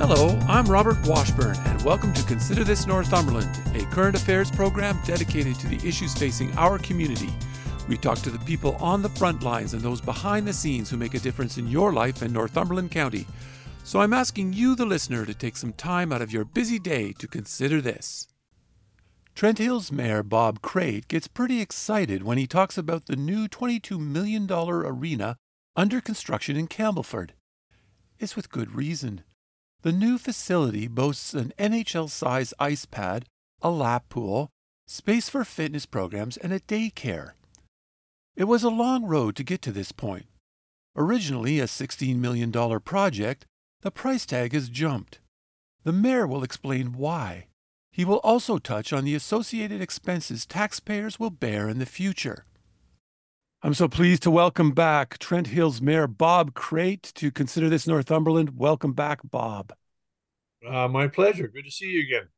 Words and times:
Hello, 0.00 0.30
I'm 0.48 0.64
Robert 0.64 0.96
Washburn, 1.06 1.58
and 1.66 1.82
welcome 1.82 2.14
to 2.14 2.24
Consider 2.24 2.64
This 2.64 2.86
Northumberland, 2.86 3.60
a 3.76 3.84
current 3.90 4.16
affairs 4.16 4.50
program 4.50 4.98
dedicated 5.04 5.56
to 5.56 5.68
the 5.68 5.86
issues 5.86 6.14
facing 6.14 6.56
our 6.56 6.78
community. 6.78 7.28
We 7.86 7.98
talk 7.98 8.16
to 8.20 8.30
the 8.30 8.38
people 8.46 8.76
on 8.76 9.02
the 9.02 9.10
front 9.10 9.42
lines 9.42 9.74
and 9.74 9.82
those 9.82 10.00
behind 10.00 10.48
the 10.48 10.54
scenes 10.54 10.88
who 10.88 10.96
make 10.96 11.12
a 11.12 11.18
difference 11.18 11.58
in 11.58 11.68
your 11.68 11.92
life 11.92 12.22
in 12.22 12.32
Northumberland 12.32 12.90
County. 12.90 13.26
So 13.84 14.00
I'm 14.00 14.14
asking 14.14 14.54
you, 14.54 14.74
the 14.74 14.86
listener, 14.86 15.26
to 15.26 15.34
take 15.34 15.58
some 15.58 15.74
time 15.74 16.14
out 16.14 16.22
of 16.22 16.32
your 16.32 16.46
busy 16.46 16.78
day 16.78 17.12
to 17.18 17.28
consider 17.28 17.82
this. 17.82 18.26
Trent 19.34 19.58
Hills 19.58 19.92
Mayor 19.92 20.22
Bob 20.22 20.62
Crate 20.62 21.08
gets 21.08 21.28
pretty 21.28 21.60
excited 21.60 22.22
when 22.22 22.38
he 22.38 22.46
talks 22.46 22.78
about 22.78 23.04
the 23.04 23.16
new 23.16 23.48
$22 23.48 24.00
million 24.00 24.50
arena 24.50 25.36
under 25.76 26.00
construction 26.00 26.56
in 26.56 26.68
Campbellford. 26.68 27.32
It's 28.18 28.34
with 28.34 28.50
good 28.50 28.74
reason. 28.74 29.24
The 29.82 29.92
new 29.92 30.18
facility 30.18 30.88
boasts 30.88 31.32
an 31.32 31.54
NHL 31.58 32.10
size 32.10 32.52
ice 32.58 32.84
pad, 32.84 33.24
a 33.62 33.70
lap 33.70 34.10
pool, 34.10 34.50
space 34.86 35.30
for 35.30 35.42
fitness 35.42 35.86
programs, 35.86 36.36
and 36.36 36.52
a 36.52 36.60
daycare. 36.60 37.32
It 38.36 38.44
was 38.44 38.62
a 38.62 38.68
long 38.68 39.06
road 39.06 39.36
to 39.36 39.44
get 39.44 39.62
to 39.62 39.72
this 39.72 39.90
point. 39.90 40.26
Originally 40.96 41.60
a 41.60 41.64
$16 41.64 42.16
million 42.16 42.52
project, 42.80 43.46
the 43.80 43.90
price 43.90 44.26
tag 44.26 44.52
has 44.52 44.68
jumped. 44.68 45.18
The 45.84 45.92
mayor 45.92 46.26
will 46.26 46.42
explain 46.42 46.92
why. 46.92 47.46
He 47.90 48.04
will 48.04 48.18
also 48.18 48.58
touch 48.58 48.92
on 48.92 49.04
the 49.04 49.14
associated 49.14 49.80
expenses 49.80 50.44
taxpayers 50.44 51.18
will 51.18 51.30
bear 51.30 51.70
in 51.70 51.78
the 51.78 51.86
future. 51.86 52.44
I'm 53.62 53.74
so 53.74 53.88
pleased 53.88 54.22
to 54.22 54.30
welcome 54.30 54.70
back 54.70 55.18
Trent 55.18 55.48
Hills 55.48 55.82
Mayor 55.82 56.06
Bob 56.06 56.54
Crate 56.54 57.02
to 57.16 57.30
consider 57.30 57.68
this 57.68 57.86
Northumberland. 57.86 58.56
Welcome 58.56 58.94
back, 58.94 59.20
Bob. 59.22 59.74
Uh, 60.66 60.88
my 60.88 61.08
pleasure. 61.08 61.46
Good 61.46 61.66
to 61.66 61.70
see 61.70 61.90
you 61.90 62.00
again. 62.00 62.28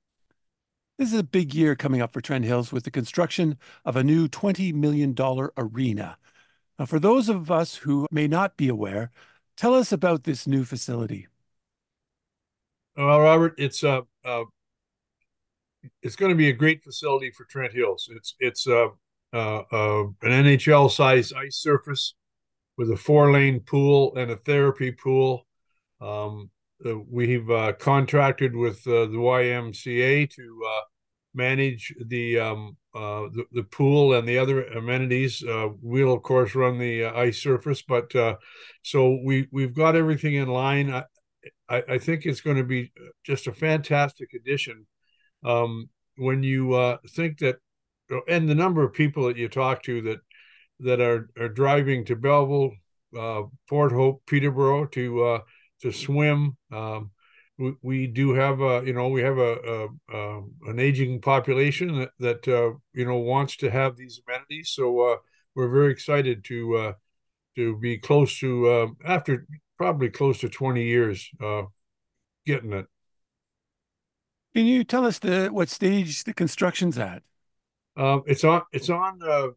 This 0.98 1.12
is 1.12 1.20
a 1.20 1.23
big 1.23 1.55
year 1.55 1.77
coming 1.77 2.03
up 2.03 2.12
for 2.12 2.20
Trent 2.20 2.45
Hills 2.45 2.73
with 2.73 2.83
the 2.83 2.91
construction 2.91 3.56
of 3.84 3.95
a 3.95 4.03
new 4.03 4.27
$20 4.27 4.75
million 4.75 5.15
arena. 5.56 6.17
Now, 6.77 6.87
for 6.87 6.98
those 6.98 7.28
of 7.28 7.53
us 7.53 7.77
who 7.77 8.09
may 8.11 8.27
not 8.27 8.56
be 8.56 8.67
aware, 8.67 9.12
tell 9.56 9.75
us 9.75 9.93
about 9.93 10.25
this 10.25 10.48
new 10.48 10.65
facility. 10.65 11.28
Well, 12.97 13.20
Robert, 13.20 13.55
it's 13.59 13.84
uh, 13.84 14.00
uh 14.25 14.45
it's 16.03 16.17
going 16.17 16.31
to 16.31 16.37
be 16.37 16.48
a 16.48 16.53
great 16.53 16.83
facility 16.83 17.31
for 17.31 17.45
Trent 17.45 17.73
Hills. 17.73 18.09
It's 18.12 18.34
it's 18.41 18.67
uh, 19.33 19.62
uh, 19.72 20.05
an 20.22 20.44
NHL 20.44 20.91
size 20.91 21.33
ice 21.33 21.56
surface 21.56 22.14
with 22.77 22.91
a 22.91 22.97
four 22.97 23.33
lane 23.33 23.61
pool 23.61 24.14
and 24.16 24.30
a 24.30 24.36
therapy 24.36 24.92
pool. 24.92 25.47
Um, 26.00 26.50
uh, 26.84 26.98
we've 27.08 27.48
uh, 27.50 27.72
contracted 27.75 28.55
with 28.56 28.86
uh, 28.86 29.06
the 29.06 29.19
YMCA 29.19 30.28
to 30.30 30.60
uh, 30.69 30.80
manage 31.34 31.94
the, 32.06 32.38
um, 32.41 32.77
the, 32.92 33.44
the 33.53 33.62
pool 33.62 34.14
and 34.14 34.27
the 34.27 34.38
other 34.38 34.64
amenities. 34.64 35.42
we'll 35.80 36.12
of 36.12 36.22
course 36.22 36.55
run 36.55 36.78
the 36.78 37.06
ice 37.06 37.41
surface, 37.41 37.82
but 37.82 38.12
so 38.82 39.19
we 39.25 39.48
we've 39.50 39.75
got 39.75 39.97
everything 39.97 40.34
in 40.34 40.48
line. 40.48 40.92
I, 40.92 41.04
I, 41.69 41.82
I 41.91 41.98
think 41.98 42.26
it's 42.26 42.41
going 42.41 42.59
to 42.59 42.65
be 42.65 42.92
just 43.25 43.47
a 43.47 43.53
fantastic 43.53 44.34
addition. 44.34 44.87
Um, 45.44 45.88
when 46.16 46.42
you 46.42 46.98
think 47.09 47.38
that 47.38 47.56
and 48.28 48.49
the 48.49 48.55
number 48.55 48.83
of 48.83 48.93
people 48.93 49.27
that 49.27 49.37
you 49.37 49.49
talk 49.49 49.83
to 49.84 50.03
that 50.03 50.19
that 50.81 51.00
are 51.00 51.31
are 51.39 51.49
driving 51.49 52.05
to 52.06 52.17
Belleville, 52.17 52.73
uh, 53.19 53.43
Port 53.69 53.93
Hope, 53.93 54.23
Peterborough 54.27 54.87
to 54.87 55.25
uh, 55.25 55.39
to 55.83 55.93
swim. 55.93 56.56
Um, 56.71 57.11
we, 57.59 57.75
we 57.83 58.06
do 58.06 58.34
have 58.34 58.61
a 58.61 58.83
you 58.84 58.93
know 58.93 59.09
we 59.09 59.22
have 59.22 59.39
a, 59.39 59.89
a, 60.12 60.17
a 60.17 60.43
an 60.67 60.78
aging 60.78 61.21
population 61.21 61.99
that 61.99 62.11
that 62.19 62.49
uh, 62.49 62.77
you 62.95 63.05
know 63.05 63.19
wants 63.19 63.56
to 63.59 63.71
have 63.71 63.97
these 63.97 64.21
amenities. 64.27 64.71
So 64.71 65.01
uh, 65.01 65.17
we're 65.55 65.71
very 65.71 65.93
excited 65.93 66.45
to 66.45 66.77
uh, 66.77 66.93
to 67.56 67.78
be 67.78 67.99
close 67.99 68.39
to 68.41 68.72
um, 68.72 68.97
after 69.05 69.47
probably 69.78 70.11
close 70.11 70.41
to 70.41 70.49
twenty 70.49 70.84
years 70.84 71.28
uh, 71.41 71.62
getting 72.47 72.72
it. 72.72 72.87
Can 74.55 74.67
you 74.67 74.84
tell 74.84 75.06
us 75.06 75.19
the 75.19 75.49
what 75.49 75.69
stage 75.69 76.25
the 76.25 76.34
construction's 76.34 76.99
at? 76.99 77.22
Um, 77.97 78.22
it's 78.26 78.44
on. 78.44 78.62
It's 78.72 78.91
on. 78.91 79.20
Uh, 79.22 79.48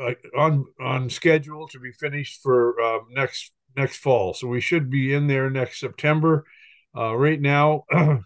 uh, 0.00 0.14
on 0.36 0.64
on 0.80 1.08
schedule 1.08 1.68
to 1.68 1.78
be 1.78 1.92
finished 1.92 2.42
for 2.42 2.80
uh, 2.80 2.98
next 3.10 3.52
next 3.76 3.98
fall. 3.98 4.34
So 4.34 4.48
we 4.48 4.60
should 4.60 4.90
be 4.90 5.14
in 5.14 5.26
there 5.28 5.50
next 5.50 5.78
September. 5.80 6.44
Uh, 6.96 7.16
right 7.16 7.40
now, 7.40 7.84
uh, 7.92 8.18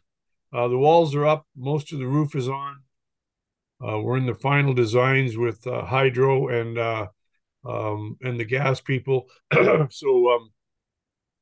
the 0.53 0.79
walls 0.79 1.15
are 1.15 1.27
up. 1.27 1.47
Most 1.57 1.93
of 1.93 1.99
the 1.99 2.07
roof 2.07 2.35
is 2.35 2.49
on. 2.49 2.77
Uh, 3.87 4.01
we're 4.01 4.17
in 4.17 4.27
the 4.27 4.35
final 4.35 4.75
designs 4.75 5.37
with 5.37 5.63
hydro 5.65 6.49
and 6.49 6.79
um, 7.67 8.17
and 8.23 8.41
the 8.41 8.45
gas 8.45 8.81
people. 8.81 9.29
so 9.91 10.31
um, 10.33 10.51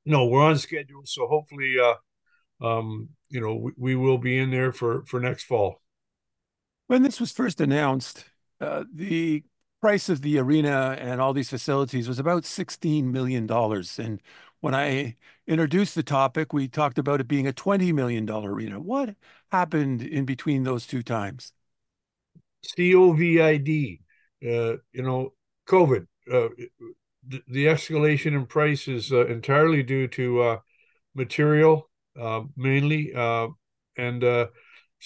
no, 0.04 0.26
we're 0.26 0.42
on 0.42 0.58
schedule. 0.58 1.02
So 1.04 1.26
hopefully, 1.28 1.76
um, 2.60 3.10
you 3.28 3.40
know, 3.40 3.54
we, 3.54 3.72
we 3.76 3.94
will 3.94 4.18
be 4.18 4.38
in 4.38 4.50
there 4.50 4.72
for 4.72 5.04
for 5.06 5.20
next 5.20 5.44
fall. 5.44 5.80
When 6.86 7.02
this 7.02 7.20
was 7.20 7.32
first 7.32 7.60
announced, 7.60 8.24
uh, 8.60 8.84
the 8.92 9.42
price 9.80 10.08
of 10.08 10.22
the 10.22 10.38
arena 10.38 10.96
and 10.98 11.20
all 11.20 11.32
these 11.32 11.50
facilities 11.50 12.08
was 12.08 12.18
about 12.18 12.44
$16 12.44 13.04
million. 13.04 13.50
And 13.98 14.22
when 14.60 14.74
I 14.74 15.16
introduced 15.46 15.94
the 15.94 16.02
topic, 16.02 16.52
we 16.52 16.68
talked 16.68 16.98
about 16.98 17.20
it 17.20 17.28
being 17.28 17.46
a 17.46 17.52
$20 17.52 17.92
million 17.92 18.28
arena. 18.30 18.80
What 18.80 19.14
happened 19.52 20.02
in 20.02 20.24
between 20.24 20.62
those 20.62 20.86
two 20.86 21.02
times? 21.02 21.52
COVID, 22.64 24.00
uh, 24.42 24.76
you 24.92 25.02
know, 25.02 25.32
COVID. 25.68 26.06
Uh, 26.30 26.48
the, 27.28 27.66
escalation 27.66 28.34
in 28.34 28.46
price 28.46 28.88
is 28.88 29.12
uh, 29.12 29.26
entirely 29.26 29.82
due 29.82 30.08
to 30.08 30.42
uh, 30.42 30.58
material, 31.14 31.90
uh, 32.20 32.42
mainly, 32.56 33.12
uh, 33.14 33.48
and 33.96 34.22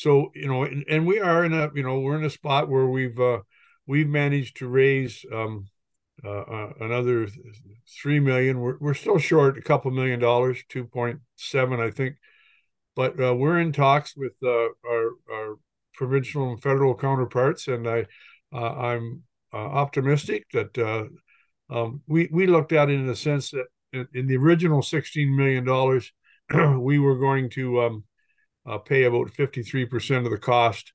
so 0.00 0.32
you 0.34 0.48
know, 0.48 0.62
and, 0.62 0.82
and, 0.88 1.06
we 1.06 1.20
are 1.20 1.44
in 1.44 1.52
a 1.52 1.68
you 1.74 1.82
know 1.82 2.00
we're 2.00 2.16
in 2.16 2.24
a 2.24 2.30
spot 2.30 2.70
where 2.70 2.86
we've 2.86 3.20
uh, 3.20 3.40
we've 3.86 4.08
managed 4.08 4.56
to 4.56 4.66
raise 4.66 5.26
um, 5.30 5.68
uh, 6.24 6.40
uh, 6.40 6.72
another 6.80 7.28
three 8.02 8.18
million. 8.18 8.60
We're 8.60 8.78
we're 8.80 8.94
still 8.94 9.18
short 9.18 9.58
a 9.58 9.62
couple 9.62 9.90
million 9.90 10.18
dollars, 10.18 10.58
two 10.70 10.86
point 10.86 11.20
seven, 11.36 11.80
I 11.80 11.90
think, 11.90 12.16
but 12.96 13.20
uh, 13.20 13.34
we're 13.34 13.60
in 13.60 13.72
talks 13.72 14.16
with 14.16 14.32
uh, 14.42 14.68
our 14.88 15.10
our 15.30 15.56
provincial 15.92 16.50
and 16.50 16.62
federal 16.62 16.94
counterparts, 16.94 17.68
and 17.68 17.86
I 17.86 18.06
uh, 18.54 18.72
I'm 18.72 19.24
uh, 19.52 19.56
optimistic 19.56 20.46
that 20.54 21.10
um, 21.68 22.00
we 22.06 22.30
we 22.32 22.46
looked 22.46 22.72
at 22.72 22.88
it 22.88 22.94
in 22.94 23.06
the 23.06 23.14
sense 23.14 23.50
that 23.50 23.66
in, 23.92 24.08
in 24.14 24.26
the 24.28 24.38
original 24.38 24.80
sixteen 24.80 25.36
million 25.36 25.66
dollars, 25.66 26.10
we 26.78 26.98
were 26.98 27.18
going 27.18 27.50
to 27.50 27.82
um, 27.82 28.04
uh, 28.66 28.78
pay 28.78 29.04
about 29.04 29.32
53% 29.32 30.24
of 30.24 30.30
the 30.30 30.38
cost. 30.38 30.92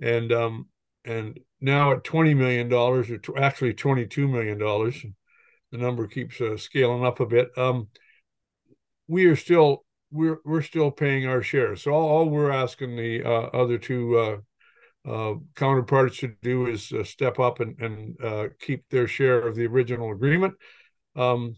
And 0.00 0.32
um, 0.32 0.68
and 1.04 1.40
now 1.60 1.92
at 1.92 2.04
$20 2.04 2.36
million, 2.36 2.72
or 2.72 3.02
t- 3.02 3.32
actually 3.36 3.74
$22 3.74 4.30
million, 4.30 4.58
the 5.72 5.78
number 5.78 6.06
keeps 6.06 6.40
uh, 6.40 6.56
scaling 6.56 7.04
up 7.04 7.20
a 7.20 7.26
bit. 7.26 7.50
Um, 7.56 7.88
we 9.06 9.26
are 9.26 9.36
still 9.36 9.84
we're 10.10 10.38
we're 10.44 10.62
still 10.62 10.90
paying 10.90 11.26
our 11.26 11.42
share. 11.42 11.76
So 11.76 11.92
all, 11.92 12.08
all 12.08 12.28
we're 12.28 12.50
asking 12.50 12.96
the 12.96 13.24
uh, 13.24 13.48
other 13.56 13.78
two 13.78 14.18
uh, 14.18 14.36
uh, 15.08 15.34
counterparts 15.54 16.18
to 16.18 16.34
do 16.42 16.66
is 16.66 16.92
uh, 16.92 17.04
step 17.04 17.38
up 17.38 17.60
and 17.60 17.78
and 17.80 18.50
keep 18.60 18.88
their 18.88 19.08
share 19.08 19.46
of 19.46 19.56
the 19.56 19.66
original 19.66 20.12
agreement. 20.12 20.54
Um, 21.16 21.56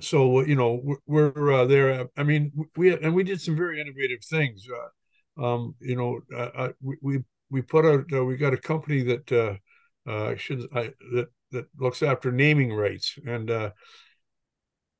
so 0.00 0.44
you 0.44 0.54
know 0.54 0.82
we're 1.06 1.52
uh, 1.52 1.64
there. 1.66 2.06
I 2.16 2.22
mean, 2.22 2.52
we 2.76 2.92
and 2.96 3.14
we 3.14 3.24
did 3.24 3.40
some 3.40 3.56
very 3.56 3.80
innovative 3.80 4.24
things. 4.24 4.66
Uh, 4.68 5.44
um, 5.44 5.74
you 5.80 5.96
know, 5.96 6.20
uh, 6.34 6.50
uh 6.54 6.72
we 7.02 7.20
we 7.50 7.62
put 7.62 7.84
out 7.84 8.04
uh, 8.12 8.24
we 8.24 8.36
got 8.36 8.54
a 8.54 8.58
company 8.58 9.02
that 9.02 9.32
uh, 9.32 10.10
uh, 10.10 10.36
should 10.36 10.66
I, 10.74 10.92
that 11.12 11.28
that 11.52 11.66
looks 11.78 12.02
after 12.02 12.30
naming 12.30 12.72
rights, 12.72 13.18
and 13.26 13.72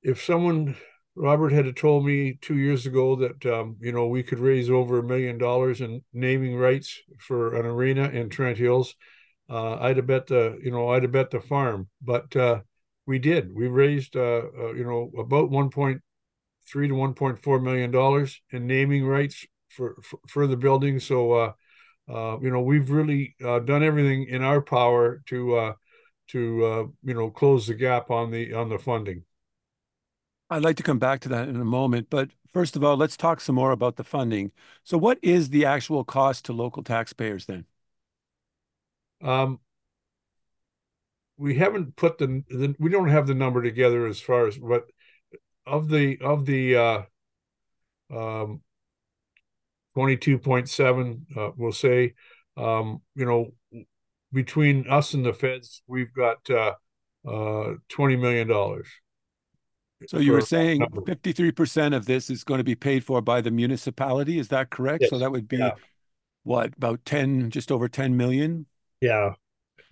if 0.02 0.24
someone 0.24 0.76
Robert 1.14 1.52
had 1.52 1.76
told 1.76 2.06
me 2.06 2.38
two 2.40 2.56
years 2.56 2.86
ago 2.86 3.16
that 3.16 3.44
um, 3.46 3.76
you 3.80 3.92
know 3.92 4.06
we 4.06 4.22
could 4.22 4.38
raise 4.38 4.70
over 4.70 4.98
a 4.98 5.02
million 5.02 5.38
dollars 5.38 5.80
in 5.80 6.02
naming 6.12 6.56
rights 6.56 6.98
for 7.18 7.54
an 7.56 7.66
arena 7.66 8.08
in 8.08 8.30
Trent 8.30 8.58
Hills. 8.58 8.94
Uh, 9.48 9.76
I'd 9.80 9.96
have 9.96 10.06
bet 10.06 10.28
the 10.28 10.58
you 10.62 10.70
know 10.70 10.88
I'd 10.88 11.02
have 11.02 11.12
bet 11.12 11.30
the 11.30 11.40
farm, 11.40 11.88
but 12.00 12.34
uh, 12.36 12.60
we 13.06 13.18
did. 13.18 13.54
We 13.54 13.68
raised 13.68 14.16
uh, 14.16 14.42
uh 14.58 14.72
you 14.72 14.84
know 14.84 15.10
about 15.18 15.50
one 15.50 15.70
point 15.70 16.02
three 16.68 16.88
to 16.88 16.94
one 16.94 17.14
point 17.14 17.42
four 17.42 17.60
million 17.60 17.90
dollars 17.90 18.40
in 18.50 18.66
naming 18.66 19.04
rights 19.04 19.46
for 19.68 19.96
for, 20.02 20.18
for 20.28 20.46
the 20.46 20.56
building. 20.56 21.00
So 21.00 21.32
uh, 21.32 21.52
uh, 22.08 22.38
you 22.40 22.50
know 22.50 22.60
we've 22.60 22.90
really 22.90 23.34
done 23.40 23.82
everything 23.82 24.26
in 24.28 24.42
our 24.42 24.60
power 24.60 25.22
to 25.26 25.56
uh, 25.56 25.72
to 26.28 26.64
uh, 26.64 26.84
you 27.02 27.14
know 27.14 27.30
close 27.30 27.66
the 27.66 27.74
gap 27.74 28.10
on 28.10 28.30
the 28.30 28.52
on 28.52 28.68
the 28.68 28.78
funding. 28.78 29.24
I'd 30.48 30.62
like 30.62 30.76
to 30.76 30.82
come 30.82 30.98
back 30.98 31.20
to 31.20 31.28
that 31.28 31.48
in 31.48 31.56
a 31.56 31.64
moment, 31.64 32.08
but 32.10 32.30
first 32.52 32.74
of 32.74 32.82
all, 32.82 32.96
let's 32.96 33.16
talk 33.16 33.40
some 33.40 33.54
more 33.54 33.70
about 33.70 33.94
the 33.96 34.04
funding. 34.04 34.50
So, 34.82 34.98
what 34.98 35.18
is 35.22 35.50
the 35.50 35.64
actual 35.64 36.04
cost 36.04 36.44
to 36.46 36.52
local 36.52 36.82
taxpayers 36.82 37.46
then? 37.46 37.66
Um, 39.22 39.60
we 41.40 41.54
haven't 41.54 41.96
put 41.96 42.18
the, 42.18 42.44
the, 42.50 42.76
we 42.78 42.90
don't 42.90 43.08
have 43.08 43.26
the 43.26 43.34
number 43.34 43.62
together 43.62 44.06
as 44.06 44.20
far 44.20 44.46
as 44.46 44.58
what 44.60 44.84
of 45.66 45.88
the 45.88 46.18
of 46.20 46.44
the 46.44 46.76
uh, 46.76 47.02
um, 48.14 48.60
22.7 49.96 51.36
uh, 51.36 51.50
we'll 51.56 51.72
say 51.72 52.14
um, 52.58 53.00
you 53.14 53.24
know 53.24 53.46
between 54.32 54.88
us 54.88 55.14
and 55.14 55.24
the 55.24 55.32
feds 55.32 55.82
we've 55.86 56.12
got 56.12 56.38
uh, 56.50 56.74
uh, 57.26 57.74
20 57.88 58.16
million 58.16 58.46
dollars 58.46 58.86
so 60.06 60.18
you 60.18 60.32
were 60.32 60.40
saying 60.40 60.80
53% 60.80 61.94
of 61.94 62.06
this 62.06 62.30
is 62.30 62.42
going 62.42 62.58
to 62.58 62.64
be 62.64 62.74
paid 62.74 63.04
for 63.04 63.20
by 63.20 63.42
the 63.42 63.50
municipality. 63.50 64.38
Is 64.38 64.48
that 64.48 64.70
correct? 64.70 65.02
Yes. 65.02 65.10
So 65.10 65.18
that 65.18 65.30
would 65.30 65.46
be 65.46 65.58
yeah. 65.58 65.72
what, 66.42 66.74
about 66.74 67.04
10, 67.04 67.50
just 67.50 67.70
over 67.70 67.86
10 67.86 68.16
million? 68.16 68.64
Yeah. 69.02 69.34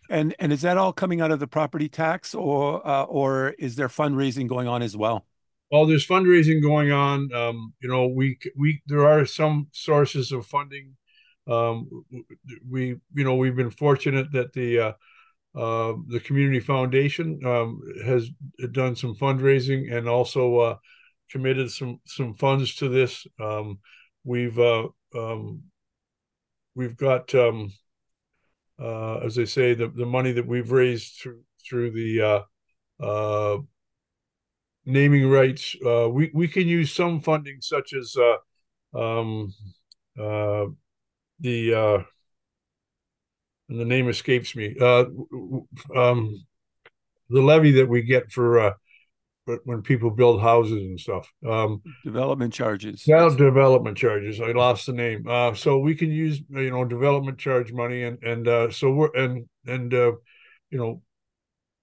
And 0.08 0.34
and 0.38 0.52
is 0.52 0.62
that 0.62 0.78
all 0.78 0.92
coming 0.92 1.20
out 1.20 1.30
of 1.30 1.40
the 1.40 1.46
property 1.46 1.88
tax 1.88 2.34
or 2.34 2.86
uh, 2.86 3.04
or 3.04 3.50
is 3.58 3.76
there 3.76 3.88
fundraising 3.88 4.48
going 4.48 4.68
on 4.68 4.82
as 4.82 4.96
well? 4.96 5.26
Well, 5.70 5.86
there's 5.86 6.06
fundraising 6.06 6.62
going 6.62 6.92
on. 6.92 7.32
Um, 7.32 7.74
you 7.80 7.88
know, 7.88 8.06
we 8.08 8.38
we 8.56 8.82
there 8.86 9.06
are 9.06 9.26
some 9.26 9.68
sources 9.72 10.32
of 10.32 10.46
funding. 10.46 10.96
Um, 11.46 11.88
we 12.68 12.96
you 13.14 13.24
know 13.24 13.36
we've 13.36 13.56
been 13.56 13.70
fortunate 13.70 14.32
that 14.32 14.52
the 14.52 14.78
uh, 14.80 14.92
uh, 15.54 15.94
the 16.08 16.20
community 16.20 16.60
foundation 16.60 17.40
um, 17.44 17.80
has 18.04 18.30
done 18.72 18.96
some 18.96 19.14
fundraising 19.14 19.94
and 19.94 20.08
also 20.08 20.56
uh, 20.58 20.76
committed 21.30 21.70
some 21.70 22.00
some 22.06 22.34
funds 22.34 22.74
to 22.76 22.88
this. 22.88 23.26
Um, 23.38 23.80
we've 24.24 24.58
uh, 24.58 24.88
um, 25.14 25.62
we've 26.78 26.96
got, 26.96 27.34
um, 27.34 27.72
uh, 28.80 29.18
as 29.18 29.38
I 29.38 29.44
say, 29.44 29.74
the 29.74 29.88
the 29.88 30.06
money 30.06 30.32
that 30.32 30.46
we've 30.46 30.70
raised 30.70 31.14
through 31.20 31.42
through 31.68 31.90
the 31.90 32.44
uh, 33.00 33.58
naming 34.84 35.28
rights. 35.28 35.76
we 35.82 36.30
we 36.32 36.48
can 36.48 36.66
use 36.68 36.92
some 36.92 37.20
funding, 37.20 37.60
such 37.60 37.92
as 37.92 38.16
um, 38.94 39.52
the 41.40 42.04
and 43.68 43.78
the 43.78 43.84
name 43.84 44.08
escapes 44.08 44.56
me. 44.56 44.74
Uh, 44.80 45.04
um, 45.94 46.44
the 47.28 47.42
levy 47.42 47.72
that 47.72 47.88
we 47.88 48.02
get 48.02 48.32
for 48.32 48.74
uh, 49.48 49.56
when 49.64 49.82
people 49.82 50.10
build 50.10 50.40
houses 50.40 50.82
and 50.82 51.00
stuff. 51.00 51.30
Um, 51.46 51.82
development 52.04 52.52
charges. 52.52 53.04
Yeah, 53.06 53.28
development 53.36 53.96
charges. 53.96 54.40
I 54.40 54.52
lost 54.52 54.86
the 54.86 54.92
name. 54.92 55.26
Uh, 55.28 55.54
so 55.54 55.78
we 55.78 55.94
can 55.94 56.10
use 56.10 56.40
you 56.48 56.70
know 56.70 56.84
development 56.84 57.38
charge 57.38 57.72
money, 57.72 58.02
and 58.02 58.22
and 58.22 58.48
uh, 58.48 58.70
so 58.70 58.90
we're 58.90 59.14
and 59.14 59.46
and 59.66 59.92
uh, 59.94 60.12
you 60.70 60.78
know 60.78 61.02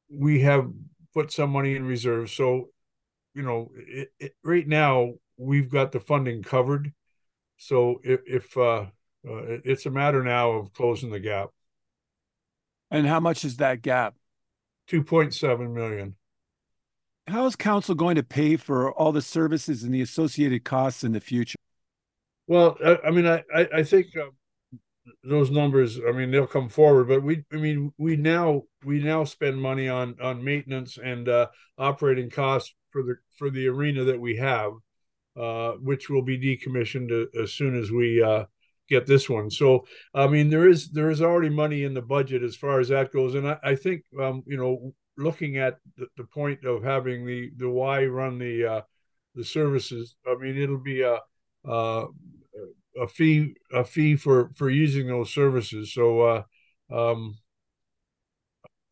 we 0.10 0.42
have 0.42 0.70
put 1.14 1.32
some 1.32 1.50
money 1.50 1.76
in 1.76 1.86
reserve. 1.86 2.30
So 2.30 2.70
you 3.34 3.44
know 3.44 3.72
it, 3.76 4.10
it, 4.20 4.36
right 4.44 4.68
now 4.68 5.14
we've 5.38 5.70
got 5.70 5.92
the 5.92 6.00
funding 6.00 6.44
covered. 6.44 6.94
So 7.58 8.02
if, 8.04 8.20
if 8.26 8.58
uh, 8.58 8.86
uh, 9.28 9.60
it's 9.64 9.86
a 9.86 9.92
matter 9.92 10.24
now 10.24 10.52
of 10.52 10.74
closing 10.74 11.10
the 11.10 11.20
gap. 11.20 11.50
And 12.92 13.08
how 13.08 13.20
much 13.20 13.44
is 13.44 13.58
that 13.58 13.82
gap? 13.82 14.16
2.7 14.90 15.74
million. 15.74 16.16
How 17.28 17.46
is 17.48 17.56
council 17.56 17.96
going 17.96 18.16
to 18.16 18.24
pay 18.24 18.56
for 18.56 18.92
all 18.94 19.12
the 19.12 19.22
services 19.22 19.84
and 19.84 19.94
the 19.94 20.02
associated 20.02 20.64
costs 20.64 21.04
in 21.04 21.12
the 21.12 21.20
future? 21.20 21.58
Well, 22.48 22.78
I, 22.84 23.00
I 23.08 23.12
mean, 23.12 23.26
I, 23.26 23.44
I, 23.54 23.82
think 23.82 24.08
uh, 24.16 24.28
those 25.24 25.50
numbers, 25.50 26.00
I 26.08 26.12
mean, 26.12 26.30
they'll 26.30 26.46
come 26.46 26.70
forward, 26.70 27.08
but 27.08 27.24
we, 27.24 27.44
I 27.52 27.56
mean, 27.56 27.92
we 27.98 28.16
now, 28.16 28.64
we 28.84 29.02
now 29.02 29.24
spend 29.24 29.60
money 29.60 29.90
on, 29.90 30.16
on 30.22 30.44
maintenance 30.44 31.00
and 31.04 31.28
uh, 31.28 31.48
operating 31.80 32.30
costs 32.30 32.76
for 32.92 33.02
the, 33.02 33.16
for 33.38 33.50
the 33.50 33.68
arena 33.68 34.04
that 34.04 34.20
we 34.20 34.38
have, 34.38 34.74
uh, 35.36 35.72
which 35.82 36.10
will 36.10 36.22
be 36.22 36.38
decommissioned 36.38 37.26
as 37.42 37.54
soon 37.54 37.76
as 37.76 37.92
we, 37.92 38.22
uh, 38.22 38.46
get 38.88 39.08
this 39.08 39.28
one. 39.28 39.50
So 39.50 39.86
I 40.14 40.28
mean, 40.28 40.52
there 40.52 40.70
is 40.70 40.90
there 40.92 41.10
is 41.10 41.20
already 41.20 41.50
money 41.50 41.84
in 41.86 41.96
the 41.96 42.04
budget 42.04 42.44
as 42.44 42.56
far 42.56 42.80
as 42.80 42.90
that 42.90 43.12
goes, 43.12 43.34
and 43.34 43.48
I, 43.48 43.58
I 43.64 43.76
think 43.76 44.04
um, 44.22 44.44
you 44.46 44.58
know, 44.58 44.94
looking 45.18 45.58
at 45.58 45.80
the, 45.98 46.08
the, 46.18 46.24
point 46.24 46.66
of 46.66 46.84
having 46.84 47.26
the 47.26 47.52
the 47.58 47.70
Y 47.70 48.06
run 48.06 48.40
the 48.40 48.66
uh, 48.66 48.82
the 49.36 49.44
services, 49.44 50.16
I 50.28 50.36
mean, 50.36 50.58
it'll 50.58 50.78
be 50.78 51.02
a 51.02 51.20
uh, 51.68 52.08
a 53.00 53.08
fee 53.08 53.56
a 53.74 53.84
fee 53.84 54.16
for 54.16 54.52
for 54.56 54.70
using 54.70 55.08
those 55.08 55.34
services. 55.34 55.94
So 55.94 56.22
uh, 56.22 56.44
um, 56.92 57.38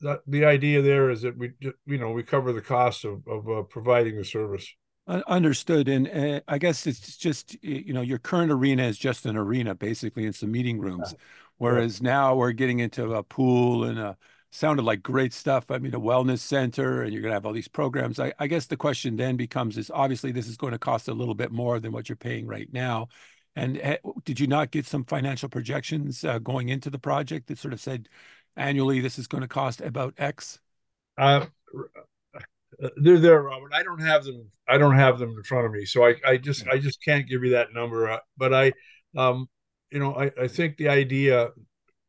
that 0.02 0.22
the 0.28 0.46
idea 0.46 0.81
there 0.81 1.10
is 1.10 1.22
that 1.22 1.38
we 1.38 1.52
you 1.86 1.98
know 1.98 2.12
we 2.12 2.24
cover 2.24 2.54
the 2.54 2.62
cost 2.62 3.06
of 3.06 3.28
of 3.28 3.50
uh, 3.50 3.64
providing 3.64 4.18
the 4.18 4.26
service. 4.26 4.68
Understood. 5.06 5.90
And 5.90 6.08
uh, 6.08 6.40
I 6.48 6.58
guess 6.58 6.88
it's 6.88 7.18
just, 7.18 7.62
you 7.62 7.92
know, 7.92 8.00
your 8.00 8.19
current 8.19 8.52
arena 8.54 8.84
is 8.84 8.98
just 8.98 9.26
an 9.26 9.36
arena, 9.36 9.76
basically, 9.76 10.26
and 10.26 10.34
some 10.34 10.50
meeting 10.50 10.80
rooms. 10.80 11.10
Yeah. 11.12 11.18
Whereas 11.58 12.00
yeah. 12.00 12.10
now 12.10 12.36
we're 12.36 12.54
getting 12.54 12.80
into 12.80 13.14
a 13.14 13.22
pool 13.22 13.84
and 13.84 14.00
a 14.00 14.18
sounded 14.54 14.84
like 14.84 15.02
great 15.02 15.34
stuff. 15.34 15.72
I 15.72 15.80
mean, 15.80 15.96
a 15.96 16.00
wellness 16.00 16.40
center, 16.40 17.02
and 17.02 17.12
you're 17.12 17.24
going 17.24 17.32
to 17.32 17.36
have 17.36 17.46
all 17.46 17.54
these 17.54 17.68
programs. 17.68 18.20
I, 18.20 18.34
I 18.38 18.48
guess 18.48 18.68
the 18.68 18.78
question 18.78 19.16
then 19.16 19.36
becomes 19.36 19.78
is 19.78 19.90
obviously 19.92 20.32
this 20.32 20.48
is 20.48 20.58
going 20.58 20.74
to 20.74 20.80
cost 20.80 21.08
a 21.08 21.14
little 21.14 21.34
bit 21.34 21.52
more 21.52 21.80
than 21.80 21.92
what 21.92 22.08
you're 22.08 22.16
paying 22.16 22.46
right 22.46 22.72
now. 22.72 23.08
And 23.56 23.82
uh, 23.82 23.98
did 24.26 24.40
you 24.40 24.48
not 24.48 24.72
get 24.72 24.86
some 24.86 25.06
financial 25.06 25.50
projections 25.50 26.24
uh, 26.24 26.38
going 26.38 26.69
into 26.69 26.90
the 26.90 27.00
project 27.00 27.48
that 27.48 27.57
sort 27.57 27.74
of 27.74 27.81
said 27.81 28.10
annually 28.56 29.00
this 29.00 29.18
is 29.18 29.28
going 29.28 29.42
to 29.42 29.48
cost 29.48 29.81
about 29.81 30.14
X? 30.18 30.60
Uh, 31.18 31.45
they're 32.98 33.19
there, 33.19 33.42
Robert. 33.42 33.74
I 33.74 33.83
don't 33.83 34.02
have 34.02 34.24
them. 34.24 34.50
I 34.68 34.78
don't 34.78 34.95
have 34.95 35.19
them 35.19 35.31
in 35.36 35.44
front 35.44 35.66
of 35.66 35.72
me, 35.72 35.86
so 35.86 36.06
I, 36.06 36.16
I 36.26 36.38
just, 36.38 36.68
I 36.68 36.78
just 36.78 37.04
can't 37.04 37.28
give 37.28 37.44
you 37.44 37.52
that 37.52 37.74
number. 37.74 38.10
Uh, 38.10 38.19
but 38.38 38.54
I, 38.54 38.74
um, 39.18 39.48
you 39.92 40.00
know, 40.00 40.16
I, 40.16 40.31
I 40.40 40.48
think 40.48 40.78
the 40.78 40.90
idea, 40.90 41.50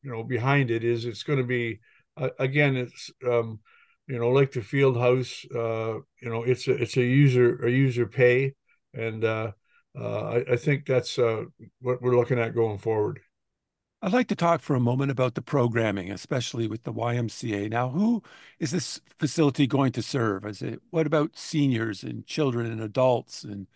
you 0.02 0.10
know, 0.10 0.22
behind 0.22 0.70
it 0.70 0.84
is 0.84 1.04
it's 1.04 1.22
going 1.22 1.38
to 1.38 1.44
be, 1.44 1.80
uh, 2.16 2.30
again, 2.38 2.76
it's, 2.76 3.10
um, 3.26 3.60
you 4.06 4.18
know, 4.18 4.30
like 4.30 4.52
the 4.52 4.62
field 4.62 4.96
house. 4.96 5.44
Uh, 5.54 5.94
you 6.20 6.28
know, 6.28 6.42
it's 6.44 6.68
a, 6.68 6.72
it's 6.74 6.96
a 6.96 7.02
user, 7.02 7.64
a 7.64 7.70
user 7.70 8.06
pay, 8.06 8.54
and 8.92 9.24
uh, 9.24 9.52
uh, 9.98 10.22
I, 10.22 10.52
I 10.52 10.56
think 10.56 10.86
that's 10.86 11.18
uh, 11.18 11.44
what 11.80 12.02
we're 12.02 12.16
looking 12.16 12.38
at 12.38 12.54
going 12.54 12.78
forward. 12.78 13.20
I'd 14.02 14.12
like 14.12 14.28
to 14.28 14.36
talk 14.36 14.60
for 14.60 14.76
a 14.76 14.80
moment 14.80 15.10
about 15.10 15.34
the 15.34 15.40
programming, 15.40 16.10
especially 16.10 16.68
with 16.68 16.82
the 16.82 16.92
YMCA. 16.92 17.70
Now, 17.70 17.88
who 17.88 18.22
is 18.58 18.70
this 18.70 19.00
facility 19.18 19.66
going 19.66 19.92
to 19.92 20.02
serve? 20.02 20.44
Is 20.44 20.60
it 20.60 20.82
what 20.90 21.06
about 21.06 21.38
seniors 21.38 22.02
and 22.02 22.26
children 22.26 22.70
and 22.70 22.82
adults, 22.82 23.44
and 23.44 23.66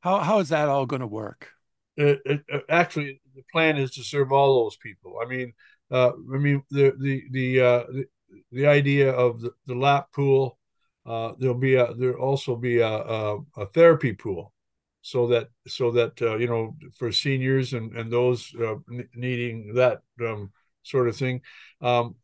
how 0.00 0.18
how 0.18 0.40
is 0.40 0.48
that 0.48 0.68
all 0.68 0.84
going 0.84 1.00
to 1.00 1.06
work? 1.06 1.52
It, 1.96 2.20
it, 2.24 2.44
uh, 2.52 2.58
actually, 2.68 3.20
the 3.36 3.44
plan 3.52 3.76
is 3.76 3.92
to 3.92 4.02
serve 4.02 4.32
all 4.32 4.64
those 4.64 4.76
people. 4.76 5.18
I 5.22 5.28
mean, 5.28 5.52
uh, 5.90 6.12
I 6.34 6.38
mean 6.38 6.62
the 6.70 6.92
the 6.98 7.24
the 7.30 7.60
uh, 7.60 7.84
the, 7.90 8.04
the 8.52 8.66
idea 8.66 9.12
of 9.12 9.40
the, 9.40 9.52
the 9.66 9.74
lap 9.74 10.08
pool. 10.12 10.58
Uh, 11.06 11.32
there'll 11.38 11.54
be 11.54 11.76
a 11.76 11.94
there'll 11.94 12.22
also 12.22 12.54
be 12.54 12.80
a, 12.80 12.86
a, 12.86 13.38
a 13.56 13.66
therapy 13.66 14.12
pool 14.12 14.52
so 15.00 15.26
that 15.28 15.48
so 15.66 15.90
that 15.90 16.20
uh, 16.20 16.36
you 16.36 16.46
know 16.46 16.76
for 16.98 17.10
seniors 17.10 17.72
and 17.72 17.96
and 17.96 18.12
those 18.12 18.54
uh, 18.56 18.74
needing 19.14 19.72
that 19.74 20.02
um, 20.20 20.50
sort 20.82 21.08
of 21.08 21.16
thing 21.16 21.40
um, 21.80 22.14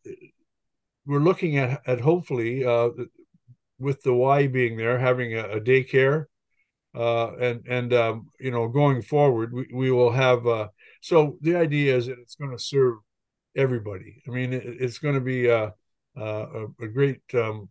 we're 1.06 1.18
looking 1.18 1.56
at 1.56 1.80
at 1.86 2.00
hopefully 2.00 2.62
uh, 2.64 2.90
with 3.78 4.02
the 4.02 4.12
y 4.12 4.46
being 4.46 4.76
there 4.76 4.98
having 4.98 5.32
a, 5.32 5.44
a 5.44 5.60
daycare 5.60 6.26
and 6.94 7.66
and 7.66 7.94
um, 7.94 8.26
you 8.38 8.50
know 8.50 8.68
going 8.68 9.00
forward 9.00 9.54
we, 9.54 9.66
we 9.72 9.90
will 9.90 10.12
have 10.12 10.42
so 11.00 11.38
the 11.40 11.56
idea 11.56 11.96
is 11.96 12.06
that 12.06 12.18
it's 12.18 12.34
going 12.34 12.50
to 12.50 12.62
serve 12.62 12.96
everybody 13.56 14.22
i 14.26 14.30
mean 14.30 14.52
it, 14.52 14.64
it's 14.64 14.98
going 14.98 15.14
to 15.14 15.20
be 15.20 15.46
a, 15.46 15.72
a, 16.16 16.66
a 16.80 16.88
great 16.88 17.22
um, 17.34 17.68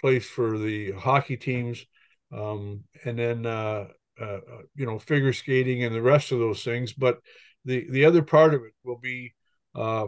place 0.00 0.26
for 0.26 0.58
the 0.58 0.92
hockey 0.92 1.36
teams 1.36 1.84
um, 2.32 2.84
and 3.04 3.18
then 3.18 3.46
uh, 3.46 3.86
uh, 4.20 4.38
you 4.74 4.86
know 4.86 4.98
figure 4.98 5.32
skating 5.32 5.84
and 5.84 5.94
the 5.94 6.02
rest 6.02 6.32
of 6.32 6.38
those 6.38 6.62
things. 6.62 6.92
But 6.92 7.20
the 7.64 7.86
the 7.90 8.04
other 8.04 8.22
part 8.22 8.54
of 8.54 8.62
it 8.62 8.72
will 8.84 8.98
be 8.98 9.34
uh, 9.74 10.06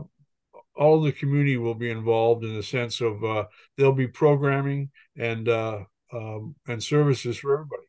all 0.77 1.01
the 1.01 1.13
community 1.13 1.57
will 1.57 1.75
be 1.75 1.91
involved 1.91 2.45
in 2.45 2.55
the 2.55 2.63
sense 2.63 3.01
of 3.01 3.23
uh, 3.25 3.45
there'll 3.77 3.93
be 3.93 4.09
programming 4.09 4.91
and 5.17 5.49
uh, 5.49 5.81
um, 6.13 6.55
and 6.67 6.83
services 6.83 7.39
for 7.39 7.55
everybody. 7.55 7.83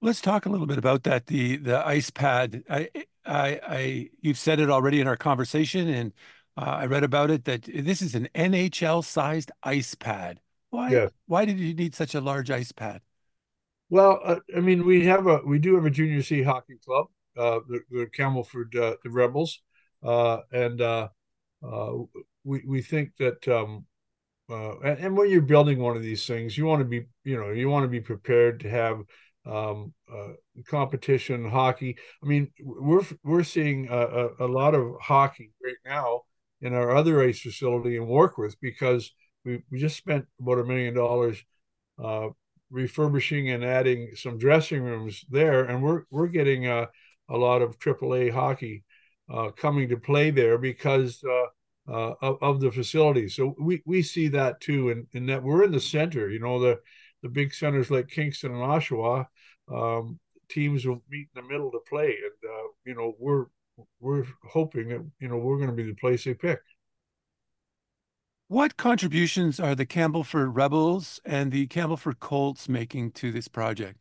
Let's 0.00 0.20
talk 0.20 0.46
a 0.46 0.48
little 0.48 0.66
bit 0.66 0.78
about 0.78 1.04
that. 1.04 1.26
The 1.26 1.56
the 1.56 1.86
ice 1.86 2.10
pad. 2.10 2.64
I 2.68 2.88
I, 3.24 3.60
I 3.66 4.10
you've 4.20 4.38
said 4.38 4.60
it 4.60 4.70
already 4.70 5.00
in 5.00 5.06
our 5.06 5.16
conversation, 5.16 5.88
and 5.88 6.12
uh, 6.56 6.78
I 6.80 6.86
read 6.86 7.04
about 7.04 7.30
it 7.30 7.44
that 7.44 7.62
this 7.62 8.02
is 8.02 8.14
an 8.14 8.28
NHL 8.34 9.04
sized 9.04 9.50
ice 9.62 9.94
pad. 9.94 10.40
Why? 10.70 10.90
Yes. 10.90 11.10
Why 11.26 11.44
did 11.44 11.58
you 11.58 11.74
need 11.74 11.94
such 11.94 12.14
a 12.14 12.20
large 12.20 12.50
ice 12.50 12.72
pad? 12.72 13.00
Well, 13.90 14.20
uh, 14.24 14.36
I 14.56 14.60
mean, 14.60 14.86
we 14.86 15.04
have 15.06 15.26
a 15.26 15.40
we 15.46 15.58
do 15.58 15.74
have 15.74 15.84
a 15.84 15.90
junior 15.90 16.22
C 16.22 16.42
hockey 16.42 16.78
club, 16.84 17.06
uh, 17.36 17.60
the, 17.68 17.80
the 17.90 18.06
Campbellford 18.06 18.74
uh, 18.74 18.96
the 19.04 19.10
Rebels, 19.10 19.60
uh, 20.02 20.38
and 20.50 20.80
uh, 20.80 21.08
uh, 21.62 21.92
we 22.44 22.62
we 22.66 22.82
think 22.82 23.10
that 23.18 23.46
um, 23.48 23.84
uh, 24.50 24.78
and, 24.80 24.98
and, 24.98 25.16
when 25.16 25.30
you're 25.30 25.42
building 25.42 25.78
one 25.78 25.96
of 25.96 26.02
these 26.02 26.26
things, 26.26 26.56
you 26.56 26.64
want 26.64 26.80
to 26.80 26.84
be 26.84 27.04
you 27.24 27.36
know 27.36 27.50
you 27.50 27.68
want 27.68 27.84
to 27.84 27.88
be 27.88 28.00
prepared 28.00 28.60
to 28.60 28.70
have 28.70 29.02
um, 29.46 29.92
uh, 30.12 30.32
competition 30.68 31.48
hockey. 31.48 31.96
I 32.22 32.26
mean, 32.26 32.50
we're 32.60 33.04
we're 33.24 33.42
seeing 33.42 33.88
a, 33.88 33.98
a, 33.98 34.28
a, 34.40 34.48
lot 34.48 34.74
of 34.74 34.94
hockey 35.00 35.52
right 35.64 35.74
now 35.84 36.22
in 36.60 36.74
our 36.74 36.94
other 36.94 37.22
ice 37.22 37.40
facility 37.40 37.96
in 37.96 38.04
Warkworth 38.04 38.54
because 38.60 39.12
we, 39.44 39.62
we 39.70 39.78
just 39.78 39.96
spent 39.96 40.26
about 40.40 40.60
a 40.60 40.64
million 40.64 40.94
dollars 40.94 41.42
uh, 42.02 42.28
refurbishing 42.70 43.50
and 43.50 43.64
adding 43.64 44.10
some 44.14 44.38
dressing 44.38 44.82
rooms 44.82 45.24
there, 45.28 45.64
and 45.64 45.82
we're 45.82 46.04
we're 46.10 46.28
getting 46.28 46.66
a, 46.66 46.88
a 47.28 47.36
lot 47.36 47.62
of 47.62 47.78
AAA 47.78 48.32
hockey 48.32 48.84
uh, 49.32 49.50
coming 49.50 49.88
to 49.88 49.96
play 49.96 50.30
there 50.30 50.58
because 50.58 51.22
uh, 51.24 51.46
uh, 51.92 52.14
of, 52.22 52.38
of, 52.42 52.60
the 52.60 52.70
facility. 52.70 53.28
So 53.28 53.56
we, 53.58 53.82
we 53.84 54.02
see 54.02 54.28
that 54.28 54.60
too, 54.60 54.90
and, 54.90 55.06
and 55.14 55.28
that 55.28 55.42
we're 55.42 55.64
in 55.64 55.72
the 55.72 55.80
center. 55.80 56.30
You 56.30 56.38
know, 56.38 56.60
the 56.60 56.78
the 57.22 57.28
big 57.28 57.54
centers 57.54 57.90
like 57.90 58.08
Kingston 58.08 58.52
and 58.52 58.60
Oshawa, 58.60 59.26
um, 59.72 60.18
teams 60.48 60.86
will 60.86 61.02
meet 61.08 61.28
in 61.34 61.42
the 61.42 61.48
middle 61.48 61.70
to 61.70 61.80
play, 61.88 62.08
and 62.08 62.50
uh, 62.50 62.68
you 62.84 62.94
know 62.94 63.14
we're 63.18 63.46
we're 64.00 64.24
hoping 64.44 64.88
that 64.88 65.04
you 65.20 65.28
know 65.28 65.36
we're 65.36 65.56
going 65.56 65.70
to 65.70 65.76
be 65.76 65.84
the 65.84 65.94
place 65.94 66.24
they 66.24 66.34
pick. 66.34 66.60
What 68.48 68.76
contributions 68.76 69.58
are 69.58 69.74
the 69.74 69.86
Campbellford 69.86 70.50
Rebels 70.54 71.20
and 71.24 71.50
the 71.50 71.66
Campbellford 71.68 72.18
Colts 72.20 72.68
making 72.68 73.12
to 73.12 73.32
this 73.32 73.48
project? 73.48 73.98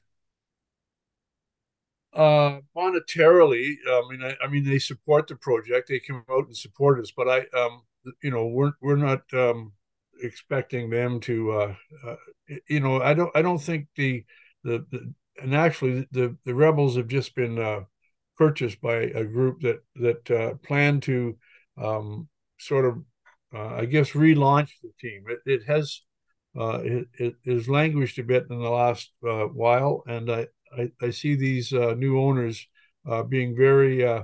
uh 2.13 2.60
monetarily 2.75 3.75
i 3.88 4.01
mean 4.10 4.22
I, 4.22 4.36
I, 4.44 4.50
mean 4.50 4.66
they 4.66 4.80
support 4.80 5.28
the 5.28 5.36
project 5.38 5.88
they 5.88 6.01
come 6.01 6.25
out 6.30 6.46
and 6.48 6.58
support 6.58 7.00
us 7.00 7.10
but 7.16 7.30
i 7.30 7.40
um 7.58 7.84
you 8.22 8.32
know 8.32 8.48
we're 8.48 8.74
we're 8.82 8.98
not 8.98 9.22
um 9.34 9.72
expecting 10.24 10.90
them 10.90 11.20
to 11.20 11.51
uh, 11.51 11.75
uh 12.06 12.16
you 12.68 12.80
know 12.80 13.01
i 13.01 13.13
don't 13.13 13.32
i 13.36 13.42
don't 13.42 13.62
think 13.62 13.88
the 13.96 14.24
the, 14.63 14.86
the 14.92 15.13
and 15.42 15.56
actually 15.56 16.08
the 16.12 16.36
the 16.46 16.54
rebels 16.54 16.98
have 16.98 17.08
just 17.08 17.36
been 17.36 17.60
uh 17.60 17.82
purchased 18.38 18.82
by 18.82 18.96
a 18.96 19.24
group 19.24 19.62
that 19.62 19.80
that 19.96 20.32
uh 20.32 20.54
plan 20.66 21.00
to 21.00 21.38
um 21.82 22.28
sort 22.60 22.86
of 22.86 23.04
uh, 23.56 23.75
i 23.75 23.86
guess 23.86 24.12
relaunch 24.12 24.72
the 24.82 24.92
team 25.00 25.24
it, 25.28 25.40
it 25.46 25.63
has 25.66 26.01
uh 26.60 26.80
it, 26.84 27.08
it 27.18 27.36
has 27.46 27.70
languished 27.70 28.18
a 28.20 28.24
bit 28.24 28.46
in 28.50 28.60
the 28.60 28.70
last 28.70 29.12
uh, 29.28 29.46
while 29.46 30.04
and 30.08 30.32
i 30.32 30.48
I, 30.78 30.90
I 31.01 31.10
see 31.10 31.36
these 31.36 31.74
uh, 31.74 31.96
new 31.98 32.18
owners 32.18 32.66
uh, 33.06 33.24
being 33.24 33.56
very 33.56 34.06
uh, 34.06 34.24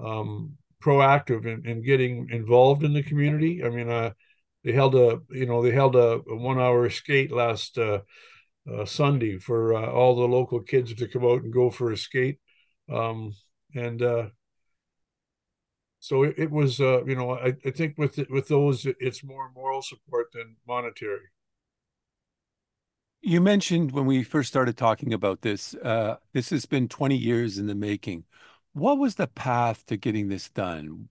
um, 0.00 0.56
proactive 0.82 1.46
in, 1.46 1.66
in 1.68 1.82
getting 1.82 2.28
involved 2.30 2.84
in 2.84 2.92
the 2.92 3.02
community. 3.02 3.64
I 3.64 3.70
mean, 3.70 3.90
uh, 3.90 4.12
they 4.64 4.72
held 4.72 4.94
a 4.94 5.20
you 5.30 5.46
know 5.46 5.62
they 5.62 5.70
held 5.70 5.96
a, 5.96 6.20
a 6.28 6.36
one 6.36 6.58
hour 6.60 6.88
skate 6.90 7.32
last 7.32 7.78
uh, 7.78 8.00
uh, 8.72 8.84
Sunday 8.84 9.38
for 9.38 9.74
all 9.74 10.16
the 10.16 10.28
local 10.28 10.60
kids 10.60 10.94
to 10.94 11.08
come 11.08 11.24
out 11.24 11.42
and 11.42 11.52
go 11.52 11.70
for 11.70 11.92
a 11.92 11.96
skate, 11.96 12.38
um, 12.92 13.32
and 13.74 14.02
so 16.00 16.22
it, 16.22 16.34
it 16.38 16.50
was 16.50 16.78
you 16.78 17.14
know 17.14 17.32
I, 17.32 17.54
I 17.64 17.70
think 17.70 17.98
with 17.98 18.18
with 18.30 18.48
those 18.48 18.86
it's 18.86 19.24
more 19.24 19.50
moral 19.54 19.82
support 19.82 20.28
than 20.32 20.56
monetary. 20.66 21.28
You 23.20 23.40
mentioned 23.40 23.92
when 23.92 24.06
we 24.06 24.22
first 24.22 24.48
started 24.48 24.76
talking 24.76 25.12
about 25.12 25.42
this, 25.42 25.74
uh, 25.74 26.16
this 26.32 26.50
has 26.50 26.66
been 26.66 26.88
20 26.88 27.16
years 27.16 27.58
in 27.58 27.66
the 27.66 27.74
making. 27.74 28.24
What 28.72 28.98
was 28.98 29.16
the 29.16 29.26
path 29.26 29.84
to 29.86 29.96
getting 29.96 30.28
this 30.28 30.48
done? 30.48 31.08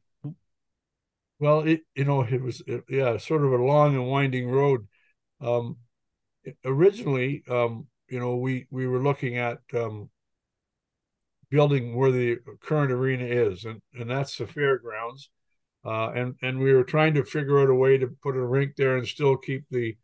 Well, 1.40 1.62
it, 1.62 1.82
you 1.96 2.06
know, 2.06 2.22
it 2.22 2.42
was, 2.42 2.62
it, 2.66 2.84
yeah, 2.90 3.18
sort 3.18 3.44
of 3.46 3.52
a 3.52 3.58
long 3.58 3.96
and 3.96 4.08
winding 4.08 4.50
road. 4.50 4.88
Um, 5.42 5.78
originally, 6.66 7.44
um, 7.50 7.88
you 8.10 8.20
know, 8.20 8.38
we, 8.38 8.68
we 8.72 8.88
were 8.88 9.02
looking 9.04 9.38
at 9.38 9.60
um, 9.76 10.10
building 11.50 11.96
where 11.96 12.12
the 12.12 12.38
current 12.62 12.92
arena 12.92 13.24
is, 13.26 13.66
and, 13.66 13.82
and 13.94 14.10
that's 14.10 14.38
the 14.38 14.48
fairgrounds. 14.48 15.30
Uh, 15.86 16.12
and, 16.12 16.36
and 16.42 16.60
we 16.60 16.74
were 16.74 16.84
trying 16.84 17.14
to 17.14 17.24
figure 17.24 17.60
out 17.62 17.70
a 17.70 17.76
way 17.76 17.98
to 17.98 18.08
put 18.22 18.36
a 18.36 18.46
rink 18.46 18.76
there 18.76 18.98
and 18.98 19.08
still 19.08 19.38
keep 19.38 19.66
the, 19.72 19.96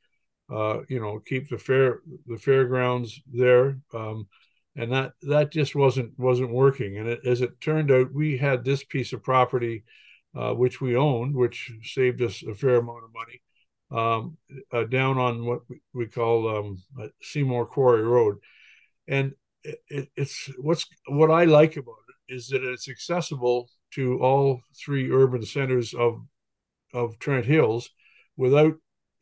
uh, 0.54 0.80
you 0.90 1.00
know, 1.00 1.20
keep 1.25 1.50
the 1.50 1.58
fair 1.58 2.02
the 2.28 2.38
fairgrounds 2.38 3.22
there. 3.34 3.80
Um, 3.94 4.28
and 4.75 4.92
that 4.94 5.13
that 5.24 5.52
just 5.52 5.75
wasn't 5.75 6.18
wasn't 6.18 6.52
working. 6.52 6.98
And 6.98 7.10
it, 7.10 7.22
as 7.25 7.42
it 7.42 7.62
turned 7.62 7.92
out, 7.92 8.13
we 8.13 8.38
had 8.38 8.63
this 8.66 8.84
piece 8.84 9.13
of 9.13 9.24
property, 9.24 9.84
uh, 10.36 10.54
which 10.54 10.82
we 10.82 10.96
owned, 10.96 11.36
which 11.36 11.72
saved 11.84 12.22
us 12.22 12.44
a 12.44 12.56
fair 12.56 12.78
amount 12.78 13.04
of 13.04 13.13
money, 13.13 13.42
um, 13.92 14.38
uh, 14.72 14.84
down 14.86 15.18
on 15.18 15.46
what 15.46 15.62
we 15.94 16.08
call 16.08 16.58
um, 16.58 16.84
uh, 17.00 17.08
Seymour 17.22 17.66
Quarry 17.68 18.04
Road. 18.04 18.38
And 19.08 19.34
it, 19.63 19.80
it, 19.90 20.10
it's 20.16 20.50
what's 20.58 20.86
what 21.08 21.32
I 21.32 21.46
like 21.46 21.78
about 21.78 21.96
it 22.10 22.34
is 22.34 22.48
that 22.50 22.63
it's 22.63 22.90
accessible 22.90 23.70
to 23.96 24.20
all 24.20 24.62
three 24.75 25.12
urban 25.12 25.44
centers 25.46 25.94
of 25.94 26.22
of 26.94 27.20
Trent 27.20 27.46
Hills 27.46 27.90
without 28.38 28.74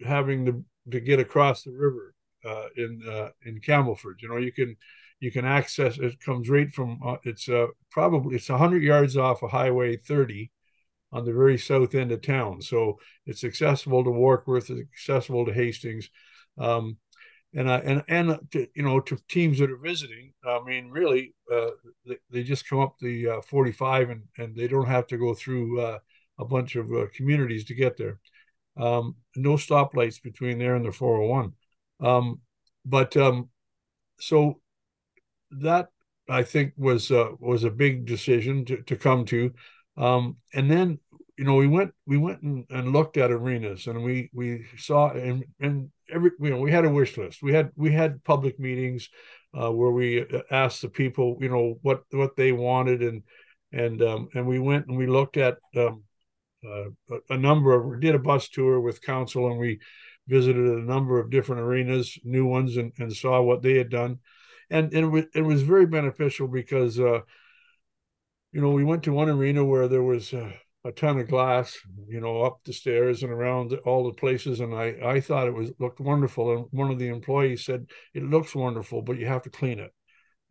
having 0.06 0.46
to 0.46 0.66
to 0.92 1.00
get 1.00 1.20
across 1.20 1.64
the 1.64 1.72
river 1.72 2.14
uh, 2.46 2.68
in 2.76 3.02
uh, 3.10 3.30
in 3.46 3.60
Campbellford. 3.62 4.22
You 4.22 4.30
know, 4.30 4.38
you 4.38 4.52
can 4.52 4.76
you 5.20 5.32
can 5.32 5.46
access 5.46 5.98
it 5.98 6.20
comes 6.20 6.50
right 6.50 6.72
from 6.72 7.00
uh, 7.06 7.18
it's 7.24 7.48
uh, 7.50 7.68
probably 7.92 8.36
it's 8.36 8.50
100 8.50 8.82
yards 8.84 9.18
off 9.18 9.44
of 9.44 9.52
Highway 9.52 9.98
30 9.98 10.52
on 11.12 11.26
the 11.26 11.34
very 11.34 11.58
south 11.58 11.96
end 11.96 12.12
of 12.12 12.22
town. 12.22 12.62
So 12.62 13.00
it's 13.26 13.44
accessible 13.44 14.04
to 14.04 14.10
Warkworth, 14.10 14.70
it's 14.70 14.82
accessible 14.94 15.46
to 15.46 15.54
Hastings. 15.54 16.10
Um, 16.58 16.98
and 17.54 17.70
uh, 17.70 17.82
and 17.84 18.04
and 18.08 18.40
to, 18.52 18.68
you 18.76 18.84
know 18.84 19.00
to 19.02 19.18
teams 19.28 19.60
that 19.60 19.70
are 19.72 19.78
visiting, 19.78 20.34
I 20.46 20.62
mean, 20.64 20.90
really, 20.90 21.34
uh, 21.52 21.72
they, 22.06 22.18
they 22.30 22.44
just 22.44 22.68
come 22.68 22.80
up 22.80 22.96
the 23.00 23.28
uh, 23.28 23.42
45 23.42 24.10
and 24.10 24.24
and 24.38 24.56
they 24.56 24.68
don't 24.68 24.88
have 24.88 25.08
to 25.08 25.18
go 25.18 25.34
through 25.34 25.82
uh, 25.82 26.00
a 26.40 26.46
bunch 26.46 26.76
of 26.76 26.92
uh, 26.94 27.08
communities 27.14 27.66
to 27.66 27.76
get 27.76 27.98
there. 27.98 28.20
Um, 28.78 29.16
no 29.36 29.56
stoplights 29.56 30.22
between 30.22 30.60
there 30.60 30.76
and 30.76 30.86
the 30.86 30.94
401. 30.94 31.54
Um, 32.00 32.40
but 32.86 33.18
um, 33.18 33.50
so 34.20 34.62
that 35.52 35.90
I 36.30 36.44
think 36.44 36.74
was 36.78 37.12
uh, 37.12 37.32
was 37.40 37.64
a 37.64 37.70
big 37.70 38.06
decision 38.06 38.66
to, 38.66 38.78
to 38.84 38.96
come 38.96 39.26
to. 39.26 39.54
Um, 39.98 40.38
and 40.54 40.70
then 40.70 41.00
you 41.38 41.46
know 41.46 41.56
we 41.56 41.68
went 41.68 41.92
we 42.06 42.18
went 42.18 42.42
and, 42.42 42.66
and 42.70 42.94
looked 42.94 43.18
at 43.18 43.32
arenas 43.32 43.88
and 43.88 44.04
we 44.04 44.30
we 44.34 44.66
saw 44.78 45.12
and 45.12 45.44
and 45.60 45.90
every 46.12 46.32
you 46.40 46.50
know 46.50 46.60
we 46.60 46.72
had 46.72 46.86
a 46.86 46.90
wish 46.90 47.18
list. 47.18 47.42
We 47.42 47.54
had 47.54 47.72
we 47.76 47.92
had 47.92 48.24
public 48.24 48.60
meetings 48.60 49.10
uh, 49.54 49.72
where 49.72 49.92
we 49.92 50.22
uh, 50.22 50.42
asked 50.50 50.82
the 50.82 50.90
people 50.90 51.38
you 51.42 51.50
know 51.50 51.78
what 51.82 52.04
what 52.12 52.36
they 52.36 52.52
wanted 52.52 53.02
and 53.02 53.24
and 53.72 54.02
um, 54.02 54.30
and 54.34 54.48
we 54.48 54.60
went 54.60 54.88
and 54.88 54.98
we 54.98 55.08
looked 55.08 55.38
at 55.38 55.58
um, 55.76 56.04
uh, 56.66 56.90
a, 57.30 57.38
number 57.38 57.74
of 57.74 57.86
we 57.86 58.00
did 58.00 58.16
a 58.16 58.20
bus 58.20 58.50
tour 58.50 58.80
with 58.80 59.02
council 59.02 59.48
and 59.48 59.60
we 59.60 59.80
visited 60.28 60.64
a 60.64 60.82
number 60.82 61.20
of 61.20 61.32
different 61.32 61.62
arenas, 61.62 62.18
new 62.24 62.46
ones, 62.46 62.78
and, 62.78 62.92
and 63.00 63.12
saw 63.12 63.42
what 63.42 63.62
they 63.62 63.78
had 63.78 63.90
done, 63.90 64.20
and, 64.70 64.94
and 64.94 65.06
it, 65.06 65.10
was, 65.10 65.26
it 65.34 65.42
was 65.42 65.64
very 65.64 65.86
beneficial 65.86 66.48
because 66.48 67.00
uh, 67.00 67.20
you 68.52 68.62
know 68.62 68.72
we 68.72 68.84
went 68.84 69.04
to 69.04 69.14
one 69.14 69.30
arena 69.30 69.64
where 69.64 69.88
there 69.88 70.04
was 70.04 70.34
uh, 70.34 70.52
a 70.84 70.92
ton 70.92 71.20
of 71.20 71.28
glass, 71.28 71.78
you 72.08 72.20
know, 72.20 72.42
up 72.42 72.60
the 72.66 72.74
stairs 72.74 73.22
and 73.24 73.32
around 73.32 73.74
all 73.86 74.06
the 74.06 74.14
places, 74.14 74.60
and 74.60 74.74
I 74.74 74.96
I 75.04 75.22
thought 75.22 75.48
it 75.48 75.54
was 75.54 75.72
looked 75.80 76.00
wonderful, 76.00 76.56
and 76.56 76.66
one 76.72 76.92
of 76.92 77.00
the 77.00 77.08
employees 77.10 77.66
said 77.66 77.88
it 78.14 78.24
looks 78.24 78.56
wonderful, 78.56 79.02
but 79.02 79.18
you 79.18 79.28
have 79.28 79.44
to 79.44 79.50
clean 79.50 79.80
it. 79.80 79.94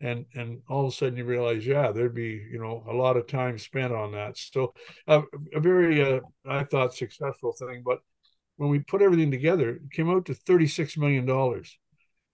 And 0.00 0.24
and 0.34 0.62
all 0.68 0.86
of 0.86 0.92
a 0.92 0.96
sudden 0.96 1.18
you 1.18 1.24
realize 1.24 1.66
yeah 1.66 1.92
there'd 1.92 2.14
be 2.14 2.42
you 2.50 2.58
know 2.58 2.84
a 2.88 2.94
lot 2.94 3.16
of 3.16 3.26
time 3.26 3.58
spent 3.58 3.92
on 3.92 4.12
that. 4.12 4.38
So 4.38 4.74
uh, 5.08 5.22
a 5.54 5.60
very 5.60 6.02
uh, 6.02 6.20
i 6.48 6.64
thought 6.64 6.94
successful 6.94 7.52
thing 7.52 7.82
but 7.84 7.98
when 8.56 8.70
we 8.70 8.78
put 8.80 9.02
everything 9.02 9.30
together 9.30 9.70
it 9.70 9.90
came 9.92 10.10
out 10.10 10.26
to 10.26 10.34
36 10.34 10.96
million 10.96 11.26
dollars. 11.26 11.78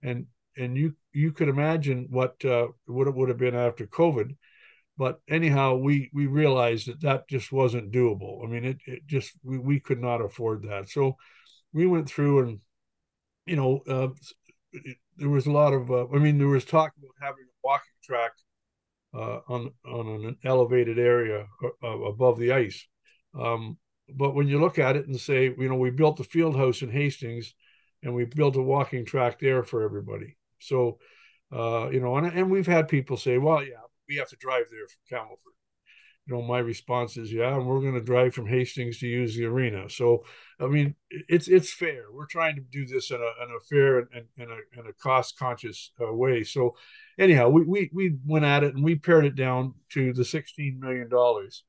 And 0.03 0.27
and 0.57 0.77
you 0.77 0.95
you 1.13 1.31
could 1.31 1.49
imagine 1.49 2.07
what 2.09 2.43
uh, 2.45 2.67
what 2.85 3.07
it 3.07 3.15
would 3.15 3.29
have 3.29 3.37
been 3.37 3.55
after 3.55 3.87
COVID. 3.87 4.35
But 4.97 5.19
anyhow, 5.29 5.75
we 5.75 6.09
we 6.13 6.25
realized 6.27 6.87
that 6.87 7.01
that 7.01 7.27
just 7.29 7.51
wasn't 7.51 7.91
doable. 7.91 8.43
I 8.43 8.47
mean, 8.49 8.65
it, 8.65 8.77
it 8.85 9.07
just 9.07 9.31
we, 9.43 9.57
we 9.57 9.79
could 9.79 10.01
not 10.01 10.21
afford 10.21 10.63
that. 10.63 10.89
So 10.89 11.17
we 11.73 11.85
went 11.85 12.09
through 12.09 12.47
and 12.47 12.59
you 13.45 13.55
know 13.55 13.81
uh, 13.87 14.09
it, 14.73 14.97
there 15.17 15.29
was 15.29 15.45
a 15.45 15.51
lot 15.51 15.73
of 15.73 15.91
uh, 15.91 16.07
I 16.13 16.17
mean 16.17 16.37
there 16.37 16.47
was 16.47 16.65
talk 16.65 16.93
about 16.97 17.11
having 17.21 17.43
a 17.43 17.57
walking 17.63 17.85
track 18.03 18.31
uh, 19.13 19.39
on 19.47 19.71
on 19.85 20.25
an 20.25 20.37
elevated 20.43 20.99
area 20.99 21.47
uh, 21.83 21.87
above 21.87 22.39
the 22.39 22.51
ice. 22.51 22.87
Um, 23.39 23.77
but 24.09 24.35
when 24.35 24.47
you 24.47 24.59
look 24.59 24.79
at 24.79 24.95
it 24.95 25.07
and 25.07 25.19
say, 25.19 25.45
you 25.45 25.67
know, 25.69 25.75
we 25.75 25.89
built 25.89 26.17
the 26.17 26.23
field 26.23 26.55
house 26.55 26.81
in 26.81 26.89
Hastings, 26.89 27.53
and 28.03 28.13
we 28.13 28.25
built 28.25 28.55
a 28.55 28.61
walking 28.61 29.05
track 29.05 29.39
there 29.39 29.63
for 29.63 29.83
everybody. 29.83 30.37
So, 30.59 30.99
uh, 31.51 31.89
you 31.89 31.99
know, 31.99 32.15
and, 32.15 32.27
and 32.27 32.49
we've 32.49 32.67
had 32.67 32.87
people 32.87 33.17
say, 33.17 33.37
well, 33.37 33.63
yeah, 33.63 33.83
we 34.07 34.15
have 34.17 34.29
to 34.29 34.35
drive 34.35 34.65
there 34.69 34.87
from 34.87 35.19
Campbellford. 35.19 35.55
You 36.25 36.35
know, 36.35 36.41
my 36.41 36.59
response 36.59 37.15
is, 37.15 37.31
yeah, 37.31 37.55
and 37.55 37.65
we're 37.65 37.79
going 37.79 37.93
to 37.93 38.01
drive 38.01 38.33
from 38.33 38.47
Hastings 38.47 38.99
to 38.99 39.07
use 39.07 39.35
the 39.35 39.45
arena. 39.45 39.89
So, 39.89 40.25
I 40.59 40.67
mean, 40.67 40.95
it's 41.09 41.47
it's 41.47 41.71
fair. 41.71 42.03
We're 42.11 42.25
trying 42.25 42.55
to 42.55 42.61
do 42.61 42.85
this 42.85 43.11
in 43.11 43.17
a, 43.17 43.43
in 43.43 43.49
a 43.55 43.59
fair 43.69 43.99
and, 43.99 44.25
and, 44.37 44.51
a, 44.51 44.57
and 44.77 44.89
a 44.89 44.93
cost 44.93 45.39
conscious 45.39 45.91
uh, 46.01 46.11
way. 46.13 46.43
So, 46.43 46.75
anyhow, 47.17 47.47
we, 47.47 47.63
we 47.63 47.89
we 47.93 48.15
went 48.25 48.43
at 48.43 48.65
it 48.65 48.75
and 48.75 48.83
we 48.83 48.95
pared 48.95 49.25
it 49.25 49.35
down 49.35 49.75
to 49.93 50.11
the 50.11 50.25
sixteen 50.25 50.81
million 50.81 51.07
dollars 51.07 51.63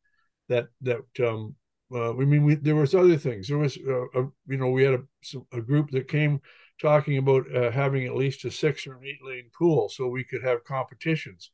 that 0.48 0.68
that 0.80 1.04
um, 1.20 1.54
uh, 1.92 2.10
I 2.10 2.24
mean, 2.24 2.44
we, 2.44 2.54
there 2.56 2.74
was 2.74 2.94
other 2.94 3.16
things. 3.16 3.48
There 3.48 3.58
was, 3.58 3.78
uh, 3.78 4.20
a, 4.20 4.28
you 4.46 4.56
know, 4.58 4.70
we 4.70 4.84
had 4.84 4.94
a, 4.94 5.56
a 5.56 5.62
group 5.62 5.90
that 5.92 6.08
came 6.08 6.40
talking 6.80 7.18
about 7.18 7.44
uh, 7.54 7.70
having 7.70 8.06
at 8.06 8.14
least 8.14 8.44
a 8.44 8.50
six 8.50 8.86
or 8.86 8.94
an 8.94 9.04
eight 9.04 9.24
lane 9.24 9.50
pool 9.56 9.88
so 9.88 10.06
we 10.08 10.24
could 10.24 10.42
have 10.42 10.64
competitions. 10.64 11.50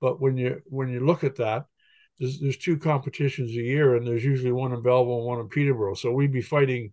But 0.00 0.20
when 0.20 0.36
you 0.36 0.60
when 0.66 0.88
you 0.88 1.04
look 1.04 1.24
at 1.24 1.36
that, 1.36 1.66
there's, 2.18 2.40
there's 2.40 2.56
two 2.56 2.78
competitions 2.78 3.50
a 3.50 3.54
year, 3.54 3.96
and 3.96 4.06
there's 4.06 4.24
usually 4.24 4.52
one 4.52 4.72
in 4.72 4.82
Belleville 4.82 5.18
and 5.18 5.26
one 5.26 5.40
in 5.40 5.48
Peterborough. 5.48 5.94
So 5.94 6.12
we'd 6.12 6.32
be 6.32 6.42
fighting 6.42 6.92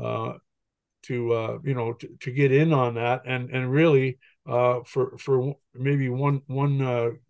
uh, 0.00 0.34
to 1.04 1.32
uh, 1.32 1.58
you 1.64 1.74
know 1.74 1.94
to, 1.94 2.08
to, 2.20 2.30
get 2.30 2.52
in 2.52 2.72
on 2.72 2.94
that, 2.94 3.22
and 3.26 3.50
and 3.50 3.70
really 3.70 4.18
uh, 4.48 4.80
for 4.84 5.16
for 5.18 5.54
maybe 5.74 6.08
one 6.08 6.42
one 6.46 6.80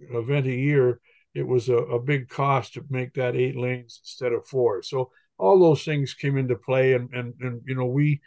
event 0.00 0.46
a 0.46 0.54
year 0.54 1.00
it 1.34 1.46
was 1.46 1.68
a, 1.68 1.76
a 1.76 2.00
big 2.00 2.28
cost 2.28 2.74
to 2.74 2.84
make 2.90 3.14
that 3.14 3.36
eight 3.36 3.56
lanes 3.56 4.00
instead 4.02 4.32
of 4.32 4.46
four. 4.46 4.82
So 4.82 5.10
all 5.38 5.58
those 5.58 5.84
things 5.84 6.14
came 6.14 6.36
into 6.36 6.56
play, 6.56 6.94
and 6.94 7.12
and 7.12 7.34
and 7.40 7.62
you 7.66 7.74
know 7.74 7.86
we 7.86 8.20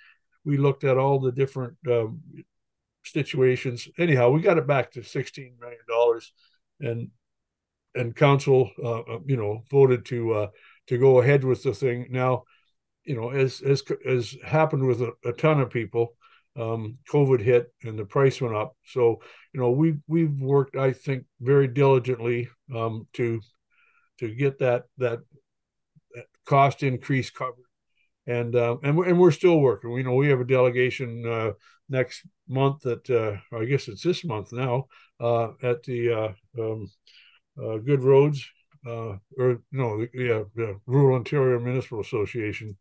we 0.45 0.57
looked 0.57 0.83
at 0.83 0.97
all 0.97 1.19
the 1.19 1.31
different 1.31 1.75
um, 1.89 2.21
situations. 3.03 3.87
Anyhow, 3.97 4.29
we 4.29 4.41
got 4.41 4.57
it 4.57 4.67
back 4.67 4.91
to 4.91 5.03
sixteen 5.03 5.55
million 5.59 5.81
dollars, 5.87 6.31
and 6.79 7.09
and 7.95 8.15
council 8.15 8.71
uh, 8.83 9.01
uh, 9.01 9.19
you 9.25 9.37
know 9.37 9.63
voted 9.69 10.05
to 10.05 10.33
uh, 10.33 10.47
to 10.87 10.97
go 10.97 11.21
ahead 11.21 11.43
with 11.43 11.63
the 11.63 11.73
thing. 11.73 12.07
Now, 12.09 12.43
you 13.03 13.15
know 13.15 13.29
as 13.29 13.61
as 13.61 13.83
as 14.05 14.35
happened 14.45 14.85
with 14.85 15.01
a, 15.01 15.13
a 15.25 15.33
ton 15.33 15.61
of 15.61 15.69
people, 15.69 16.15
um, 16.55 16.97
COVID 17.11 17.41
hit 17.41 17.73
and 17.83 17.97
the 17.97 18.05
price 18.05 18.41
went 18.41 18.55
up. 18.55 18.75
So 18.85 19.21
you 19.53 19.59
know 19.59 19.71
we 19.71 19.95
we've 20.07 20.39
worked 20.39 20.75
I 20.75 20.93
think 20.93 21.25
very 21.39 21.67
diligently 21.67 22.49
um, 22.73 23.07
to 23.13 23.41
to 24.19 24.33
get 24.33 24.59
that 24.59 24.83
that, 24.97 25.19
that 26.15 26.25
cost 26.45 26.83
increase 26.83 27.29
covered. 27.29 27.65
And 28.25 28.55
uh, 28.55 28.77
and 28.83 28.97
we're, 28.97 29.09
and 29.09 29.19
we're 29.19 29.31
still 29.31 29.59
working. 29.59 29.91
We 29.91 29.99
you 29.99 30.05
know 30.05 30.15
we 30.15 30.29
have 30.29 30.39
a 30.39 30.45
delegation 30.45 31.25
uh, 31.27 31.51
next 31.89 32.25
month 32.47 32.81
that 32.81 33.09
uh, 33.09 33.55
I 33.55 33.65
guess 33.65 33.87
it's 33.87 34.03
this 34.03 34.23
month 34.23 34.53
now 34.53 34.87
at 35.23 35.83
the 35.83 36.11
uh, 36.11 36.61
um, 36.61 36.91
uh, 37.61 37.77
Good 37.77 38.01
Roads 38.01 38.45
or 38.85 39.61
no 39.71 40.05
yeah 40.13 40.43
the 40.55 40.79
Rural 40.85 41.15
Ontario 41.15 41.59
Municipal 41.59 42.01
Association. 42.01 42.77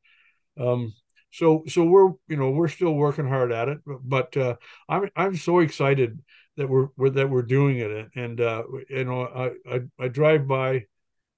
Um, 0.59 0.93
so 1.31 1.63
so 1.67 1.85
we're 1.85 2.11
you 2.29 2.37
know 2.37 2.51
we're 2.51 2.69
still 2.69 2.93
working 2.93 3.27
hard 3.27 3.53
at 3.53 3.69
it 3.69 3.79
but 3.87 4.37
uh, 4.37 4.55
i'm 4.87 5.09
i'm 5.17 5.35
so 5.35 5.61
excited 5.61 6.21
that 6.59 6.69
we're, 6.69 6.89
we're, 6.99 7.09
that 7.09 7.31
we're 7.31 7.41
doing 7.41 7.79
it. 7.79 8.09
And 8.15 8.39
uh, 8.39 8.65
you 8.91 9.05
know 9.05 9.23
I, 9.23 9.75
I, 9.75 9.81
I 9.99 10.09
drive 10.09 10.47
by 10.47 10.85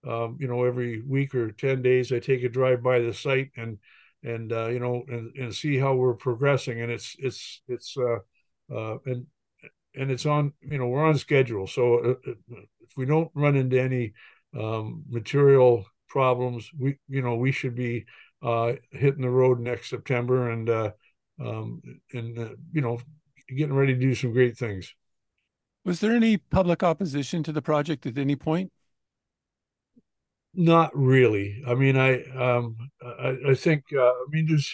um, 0.04 0.36
you 0.40 0.48
know 0.48 0.64
every 0.64 1.00
week 1.02 1.34
or 1.34 1.52
10 1.52 1.82
days 1.82 2.12
i 2.12 2.18
take 2.18 2.42
a 2.42 2.48
drive 2.48 2.82
by 2.82 2.98
the 2.98 3.14
site 3.14 3.50
and 3.56 3.78
and 4.24 4.52
uh, 4.52 4.68
you 4.68 4.80
know 4.80 5.04
and, 5.08 5.36
and 5.36 5.54
see 5.54 5.78
how 5.78 5.94
we're 5.94 6.14
progressing. 6.14 6.80
And 6.80 6.90
it's 6.90 7.14
it's 7.18 7.62
it's 7.68 7.96
uh, 7.96 8.18
uh 8.74 8.98
and 9.06 9.26
and 9.94 10.10
it's 10.10 10.26
on 10.26 10.52
you 10.60 10.78
know 10.78 10.86
we're 10.86 11.04
on 11.04 11.16
schedule 11.16 11.66
so 11.66 11.98
uh, 11.98 12.30
uh, 12.30 12.60
if 12.80 12.96
we 12.96 13.06
don't 13.06 13.30
run 13.34 13.56
into 13.56 13.80
any 13.80 14.12
um, 14.58 15.04
material 15.08 15.84
problems 16.08 16.70
we 16.78 16.96
you 17.08 17.22
know 17.22 17.34
we 17.34 17.52
should 17.52 17.74
be 17.74 18.04
uh, 18.44 18.74
hitting 18.90 19.22
the 19.22 19.30
road 19.30 19.58
next 19.58 19.88
September 19.88 20.50
and 20.50 20.68
uh, 20.68 20.90
um, 21.40 21.80
and 22.12 22.38
uh, 22.38 22.50
you 22.72 22.82
know 22.82 23.00
getting 23.48 23.74
ready 23.74 23.94
to 23.94 24.00
do 24.00 24.14
some 24.14 24.32
great 24.32 24.56
things. 24.56 24.94
Was 25.84 26.00
there 26.00 26.12
any 26.12 26.36
public 26.36 26.82
opposition 26.82 27.42
to 27.42 27.52
the 27.52 27.62
project 27.62 28.06
at 28.06 28.18
any 28.18 28.36
point? 28.36 28.70
Not 30.54 30.90
really. 30.94 31.62
I 31.66 31.74
mean, 31.74 31.96
I 31.96 32.22
um, 32.32 32.76
I, 33.02 33.36
I 33.48 33.54
think 33.54 33.84
uh, 33.92 34.02
I 34.02 34.26
mean 34.28 34.46
there's 34.46 34.72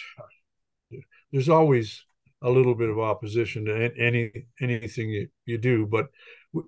there's 1.31 1.49
always 1.49 2.05
a 2.41 2.49
little 2.49 2.75
bit 2.75 2.89
of 2.89 2.99
opposition 2.99 3.65
to 3.65 3.91
any 3.97 4.31
anything 4.61 5.09
you, 5.09 5.27
you 5.45 5.57
do, 5.57 5.85
but 5.85 6.07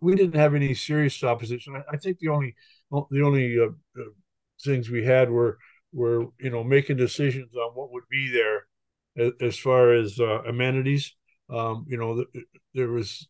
we 0.01 0.15
didn't 0.15 0.39
have 0.39 0.55
any 0.55 0.73
serious 0.73 1.23
opposition. 1.23 1.75
I, 1.75 1.95
I 1.95 1.97
think 1.97 2.19
the 2.19 2.29
only 2.29 2.55
the 2.91 3.21
only 3.23 3.57
uh, 3.59 3.99
uh, 3.99 4.09
things 4.63 4.89
we 4.89 5.03
had 5.03 5.29
were 5.29 5.57
were 5.91 6.27
you 6.39 6.49
know 6.49 6.63
making 6.63 6.97
decisions 6.97 7.55
on 7.55 7.71
what 7.73 7.91
would 7.91 8.07
be 8.09 8.31
there 8.31 8.65
as, 9.41 9.57
far 9.57 9.93
as 9.93 10.19
uh, 10.19 10.41
amenities. 10.43 11.15
Um, 11.49 11.85
you 11.87 11.97
know, 11.97 12.23
th- 12.33 12.45
there 12.73 12.89
was 12.89 13.27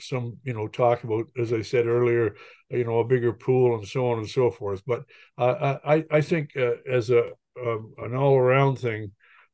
some 0.00 0.38
you 0.44 0.52
know 0.52 0.68
talk 0.68 1.04
about, 1.04 1.26
as 1.38 1.52
I 1.52 1.62
said 1.62 1.86
earlier, 1.86 2.34
you 2.70 2.84
know, 2.84 3.00
a 3.00 3.04
bigger 3.04 3.32
pool 3.32 3.76
and 3.76 3.86
so 3.86 4.10
on 4.10 4.18
and 4.18 4.28
so 4.28 4.50
forth. 4.50 4.82
But 4.86 5.04
uh, 5.38 5.78
I 5.84 6.04
I 6.10 6.20
think 6.20 6.56
uh, 6.56 6.76
as 6.90 7.10
a 7.10 7.30
um, 7.60 7.94
an 7.98 8.14
all 8.14 8.36
around 8.36 8.78
thing, 8.78 9.12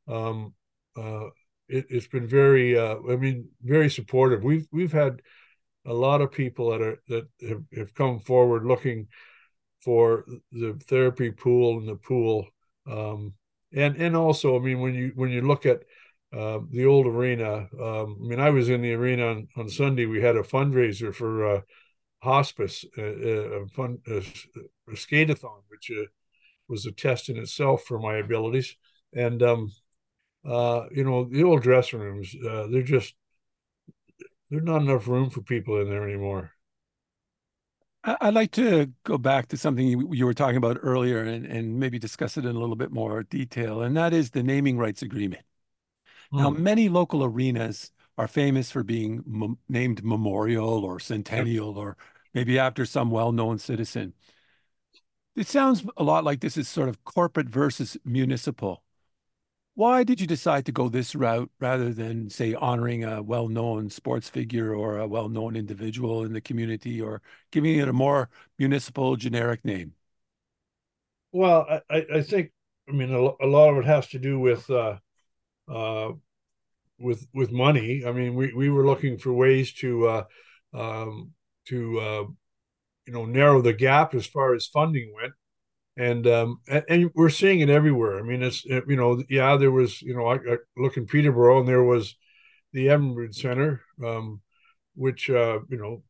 um, 0.08 0.54
uh, 0.96 1.26
it, 1.68 1.90
has 1.90 2.06
been 2.06 2.26
very 2.26 2.78
uh, 2.78 2.96
I 3.08 3.16
mean 3.16 3.48
very 3.62 3.90
supportive. 3.90 4.42
We've 4.42 4.66
we've 4.72 4.92
had 4.92 5.22
a 5.86 5.92
lot 5.92 6.20
of 6.20 6.30
people 6.30 6.70
that 6.70 6.82
are 6.82 7.02
that 7.08 7.28
have, 7.48 7.62
have 7.76 7.94
come 7.94 8.20
forward 8.20 8.64
looking 8.64 9.08
for 9.80 10.24
the 10.52 10.74
therapy 10.86 11.30
pool 11.30 11.78
and 11.78 11.88
the 11.88 11.96
pool. 11.96 12.46
Um, 12.86 13.34
and 13.74 13.96
and 13.96 14.16
also, 14.16 14.56
I 14.56 14.60
mean, 14.60 14.80
when 14.80 14.94
you 14.94 15.12
when 15.14 15.30
you 15.30 15.42
look 15.42 15.66
at 15.66 15.82
uh, 16.32 16.60
the 16.70 16.86
old 16.86 17.06
arena, 17.06 17.68
um, 17.80 18.18
I 18.22 18.26
mean, 18.26 18.40
I 18.40 18.50
was 18.50 18.68
in 18.68 18.82
the 18.82 18.92
arena 18.92 19.26
on, 19.26 19.48
on 19.56 19.68
Sunday. 19.68 20.06
We 20.06 20.22
had 20.22 20.36
a 20.36 20.42
fundraiser 20.42 21.14
for 21.14 21.56
uh, 21.56 21.60
hospice, 22.22 22.84
uh, 22.96 23.02
uh 23.02 23.62
a 23.62 23.66
fun 23.68 23.98
a, 24.06 24.18
a 24.18 24.92
skateathon, 24.94 25.62
which 25.68 25.90
uh, 25.90 26.06
was 26.68 26.86
a 26.86 26.92
test 26.92 27.28
in 27.28 27.38
itself 27.38 27.84
for 27.84 27.98
my 27.98 28.16
abilities. 28.16 28.76
And 29.14 29.42
um, 29.42 29.72
uh, 30.44 30.86
you 30.90 31.04
know, 31.04 31.24
the 31.24 31.44
old 31.44 31.62
dressing 31.62 32.00
rooms, 32.00 32.34
uh, 32.48 32.66
they're 32.70 32.82
just 32.82 33.14
there's 34.50 34.64
not 34.64 34.82
enough 34.82 35.08
room 35.08 35.30
for 35.30 35.40
people 35.40 35.80
in 35.80 35.88
there 35.88 36.06
anymore. 36.06 36.52
I'd 38.04 38.34
like 38.34 38.50
to 38.52 38.92
go 39.04 39.16
back 39.16 39.46
to 39.48 39.56
something 39.56 39.86
you, 39.86 40.12
you 40.12 40.26
were 40.26 40.34
talking 40.34 40.56
about 40.56 40.78
earlier 40.82 41.22
and, 41.22 41.46
and 41.46 41.78
maybe 41.78 41.98
discuss 42.00 42.36
it 42.36 42.44
in 42.44 42.56
a 42.56 42.58
little 42.58 42.74
bit 42.74 42.90
more 42.90 43.22
detail, 43.22 43.82
and 43.82 43.96
that 43.96 44.12
is 44.12 44.30
the 44.30 44.42
naming 44.42 44.76
rights 44.76 45.02
agreement. 45.02 45.42
Mm. 46.32 46.38
Now, 46.38 46.50
hmm. 46.50 46.62
many 46.62 46.88
local 46.88 47.22
arenas 47.22 47.92
are 48.18 48.28
famous 48.28 48.70
for 48.70 48.82
being 48.82 49.56
named 49.68 50.04
Memorial 50.04 50.84
or 50.84 51.00
Centennial 51.00 51.78
or 51.78 51.96
maybe 52.34 52.58
after 52.58 52.84
some 52.84 53.10
well 53.10 53.32
known 53.32 53.58
citizen. 53.58 54.14
It 55.34 55.46
sounds 55.46 55.84
a 55.96 56.02
lot 56.02 56.24
like 56.24 56.40
this 56.40 56.56
is 56.56 56.68
sort 56.68 56.88
of 56.88 57.04
corporate 57.04 57.48
versus 57.48 57.96
municipal. 58.04 58.82
Why 59.74 60.04
did 60.04 60.20
you 60.20 60.26
decide 60.26 60.66
to 60.66 60.72
go 60.72 60.88
this 60.88 61.14
route 61.14 61.50
rather 61.58 61.92
than, 61.94 62.28
say, 62.28 62.54
honoring 62.54 63.04
a 63.04 63.22
well 63.22 63.48
known 63.48 63.88
sports 63.88 64.28
figure 64.28 64.74
or 64.74 64.98
a 64.98 65.06
well 65.08 65.28
known 65.30 65.56
individual 65.56 66.24
in 66.24 66.32
the 66.34 66.40
community 66.42 67.00
or 67.00 67.22
giving 67.50 67.78
it 67.78 67.88
a 67.88 67.92
more 67.92 68.28
municipal 68.58 69.16
generic 69.16 69.64
name? 69.64 69.94
Well, 71.32 71.80
I, 71.88 72.06
I 72.14 72.22
think, 72.22 72.52
I 72.88 72.92
mean, 72.92 73.12
a, 73.12 73.18
a 73.18 73.48
lot 73.48 73.70
of 73.70 73.78
it 73.78 73.86
has 73.86 74.08
to 74.08 74.18
do 74.18 74.38
with, 74.38 74.68
uh, 74.68 74.98
uh, 75.68 76.12
with, 76.98 77.26
with 77.32 77.50
money. 77.50 78.04
I 78.06 78.12
mean, 78.12 78.34
we, 78.34 78.52
we 78.52 78.68
were 78.68 78.86
looking 78.86 79.16
for 79.16 79.32
ways 79.32 79.72
to, 79.74 80.06
uh, 80.06 80.24
um, 80.74 81.32
to, 81.68 82.00
uh, 82.00 82.24
you 83.06 83.12
know, 83.12 83.24
narrow 83.24 83.62
the 83.62 83.72
gap 83.72 84.14
as 84.14 84.26
far 84.26 84.54
as 84.54 84.66
funding 84.66 85.12
went 85.14 85.32
and 85.96 86.26
um 86.26 86.60
and, 86.68 86.84
and, 86.88 87.10
we're 87.14 87.28
seeing 87.28 87.60
it 87.60 87.70
everywhere. 87.70 88.18
I 88.18 88.22
mean, 88.22 88.42
it's 88.42 88.64
it, 88.64 88.84
you 88.88 88.96
know, 88.96 89.22
yeah, 89.28 89.56
there 89.56 89.70
was 89.70 90.00
you 90.02 90.14
know, 90.14 90.26
I, 90.26 90.36
I 90.36 90.56
look 90.76 90.96
in 90.96 91.06
Peterborough 91.06 91.60
and 91.60 91.68
there 91.68 91.82
was 91.82 92.16
the 92.72 92.86
Evinrude 92.86 93.34
Center, 93.34 93.82
um, 94.04 94.40
which 94.94 95.28
uh, 95.30 95.60
you 95.68 95.76
know 95.76 96.02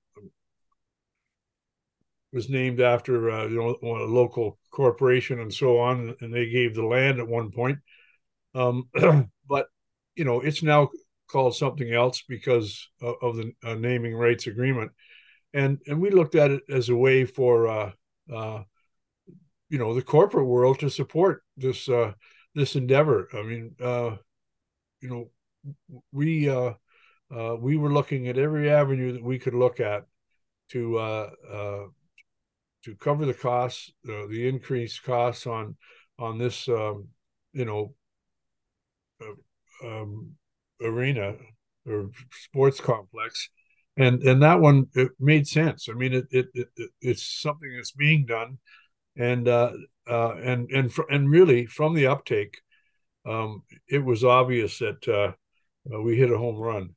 was 2.32 2.48
named 2.48 2.80
after 2.80 3.30
uh, 3.30 3.46
you 3.46 3.56
know 3.56 3.76
a 3.82 4.06
local 4.06 4.58
corporation 4.70 5.40
and 5.40 5.52
so 5.52 5.78
on, 5.78 6.14
and 6.20 6.32
they 6.32 6.48
gave 6.48 6.74
the 6.74 6.84
land 6.84 7.18
at 7.18 7.28
one 7.28 7.50
point. 7.50 7.78
Um, 8.54 8.88
but 9.48 9.66
you 10.16 10.24
know, 10.24 10.40
it's 10.40 10.62
now 10.62 10.90
called 11.30 11.56
something 11.56 11.92
else 11.92 12.22
because 12.28 12.88
of, 13.00 13.14
of 13.22 13.36
the 13.36 13.52
uh, 13.64 13.74
naming 13.74 14.14
rights 14.14 14.46
agreement, 14.46 14.92
and 15.52 15.78
and 15.86 16.00
we 16.00 16.10
looked 16.10 16.34
at 16.34 16.50
it 16.50 16.62
as 16.70 16.88
a 16.88 16.96
way 16.96 17.24
for 17.24 17.68
uh, 17.68 17.90
uh, 18.32 18.62
you 19.72 19.78
know 19.78 19.94
the 19.94 20.02
corporate 20.02 20.46
world 20.46 20.78
to 20.80 20.90
support 20.90 21.42
this 21.56 21.88
uh, 21.88 22.12
this 22.54 22.76
endeavor. 22.76 23.28
I 23.32 23.42
mean, 23.42 23.74
uh, 23.82 24.16
you 25.00 25.08
know, 25.08 25.30
we 26.12 26.50
uh, 26.50 26.74
uh, 27.34 27.56
we 27.58 27.78
were 27.78 27.92
looking 27.92 28.28
at 28.28 28.36
every 28.36 28.70
avenue 28.70 29.14
that 29.14 29.24
we 29.24 29.38
could 29.38 29.54
look 29.54 29.80
at 29.80 30.04
to 30.72 30.98
uh, 30.98 31.30
uh, 31.50 31.84
to 32.84 32.94
cover 32.96 33.24
the 33.24 33.34
costs, 33.34 33.92
uh, 34.08 34.26
the 34.28 34.46
increased 34.46 35.02
costs 35.04 35.46
on 35.46 35.76
on 36.18 36.38
this, 36.38 36.68
um, 36.68 37.08
you 37.54 37.64
know, 37.64 37.94
uh, 39.22 39.88
um, 39.88 40.32
arena 40.82 41.34
or 41.86 42.10
sports 42.30 42.80
complex, 42.80 43.48
and 43.96 44.22
and 44.22 44.42
that 44.42 44.60
one 44.60 44.86
it 44.94 45.12
made 45.18 45.46
sense. 45.46 45.88
I 45.88 45.94
mean, 45.94 46.12
it 46.12 46.26
it, 46.30 46.46
it 46.54 46.90
it's 47.00 47.24
something 47.24 47.72
that's 47.74 47.92
being 47.92 48.26
done, 48.26 48.58
and 49.16 49.48
uh, 49.48 49.72
uh, 50.08 50.34
and 50.36 50.70
and 50.70 50.92
fr- 50.92 51.10
and 51.10 51.30
really 51.30 51.66
from 51.66 51.94
the 51.94 52.06
uptake, 52.06 52.60
um, 53.26 53.62
it 53.88 54.04
was 54.04 54.24
obvious 54.24 54.78
that 54.78 55.06
uh, 55.08 55.32
uh 55.94 56.00
we 56.00 56.16
hit 56.16 56.30
a 56.30 56.38
home 56.38 56.56
run. 56.56 56.94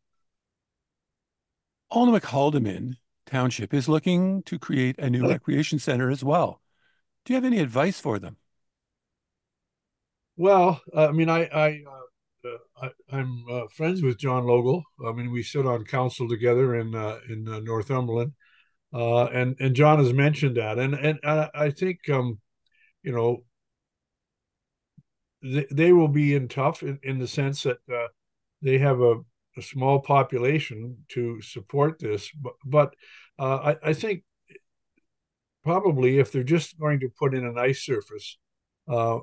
Alnwick 1.91 2.23
Haldimand 2.23 2.95
Township 3.25 3.73
is 3.73 3.89
looking 3.89 4.43
to 4.43 4.59
create 4.59 4.99
a 4.99 5.09
new 5.09 5.27
recreation 5.27 5.79
center 5.79 6.09
as 6.09 6.23
well. 6.23 6.61
Do 7.23 7.33
you 7.33 7.35
have 7.35 7.45
any 7.45 7.59
advice 7.59 7.99
for 7.99 8.19
them? 8.19 8.37
Well, 10.37 10.81
I 10.95 11.11
mean, 11.11 11.29
I, 11.29 11.45
I, 11.45 11.81
uh, 12.45 12.89
I 13.11 13.17
am 13.17 13.45
uh, 13.49 13.61
friends 13.71 14.03
with 14.03 14.19
John 14.19 14.43
Logel. 14.43 14.83
I 15.05 15.11
mean, 15.13 15.31
we 15.31 15.41
sit 15.41 15.65
on 15.65 15.85
council 15.85 16.27
together 16.27 16.75
in 16.75 16.93
uh, 16.93 17.19
in 17.29 17.47
uh, 17.47 17.59
Northumberland, 17.59 18.33
uh, 18.95 19.25
and 19.25 19.55
and 19.59 19.75
John 19.75 19.99
has 19.99 20.13
mentioned 20.13 20.57
that, 20.57 20.79
and 20.79 20.95
and 20.95 21.19
I 21.23 21.69
think 21.69 22.09
um, 22.09 22.39
you 23.03 23.11
know 23.11 23.43
they, 25.43 25.65
they 25.71 25.93
will 25.93 26.07
be 26.07 26.33
in 26.33 26.47
tough 26.47 26.81
in, 26.81 26.99
in 27.03 27.19
the 27.19 27.27
sense 27.27 27.63
that 27.63 27.77
uh, 27.93 28.07
they 28.61 28.77
have 28.77 29.01
a 29.01 29.15
a 29.57 29.61
small 29.61 29.99
population 29.99 30.97
to 31.09 31.41
support 31.41 31.99
this, 31.99 32.29
but, 32.31 32.53
but 32.65 32.95
uh, 33.39 33.73
I, 33.83 33.89
I, 33.89 33.93
think 33.93 34.23
probably 35.63 36.19
if 36.19 36.31
they're 36.31 36.43
just 36.43 36.79
going 36.79 36.99
to 36.99 37.09
put 37.17 37.33
in 37.33 37.45
an 37.45 37.57
ice 37.57 37.85
surface, 37.85 38.37
uh, 38.89 39.19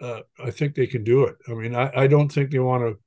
uh, 0.00 0.20
I 0.42 0.50
think 0.50 0.74
they 0.74 0.86
can 0.86 1.04
do 1.04 1.24
it. 1.24 1.36
I 1.48 1.54
mean, 1.54 1.74
I, 1.74 1.90
I 1.94 2.06
don't 2.06 2.30
think 2.30 2.50
they 2.50 2.58
want 2.58 2.82
to, 2.82 2.98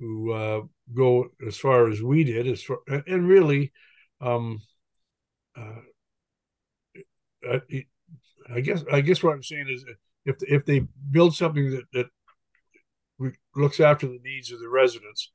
to 0.00 0.32
uh, 0.32 0.60
go 0.94 1.28
as 1.46 1.56
far 1.56 1.88
as 1.88 2.02
we 2.02 2.24
did, 2.24 2.46
as 2.46 2.62
far 2.62 2.78
and 2.88 3.28
really, 3.28 3.72
um, 4.20 4.60
uh, 5.56 5.80
I, 7.50 7.84
I 8.54 8.60
guess 8.60 8.84
I 8.90 9.00
guess 9.00 9.22
what 9.22 9.34
I'm 9.34 9.42
saying 9.42 9.66
is 9.68 9.84
if 10.24 10.36
if 10.42 10.64
they 10.64 10.86
build 11.10 11.34
something 11.34 11.70
that 11.70 11.84
that 11.92 13.30
looks 13.54 13.80
after 13.80 14.06
the 14.06 14.18
needs 14.24 14.50
of 14.50 14.60
the 14.60 14.68
residents 14.68 15.30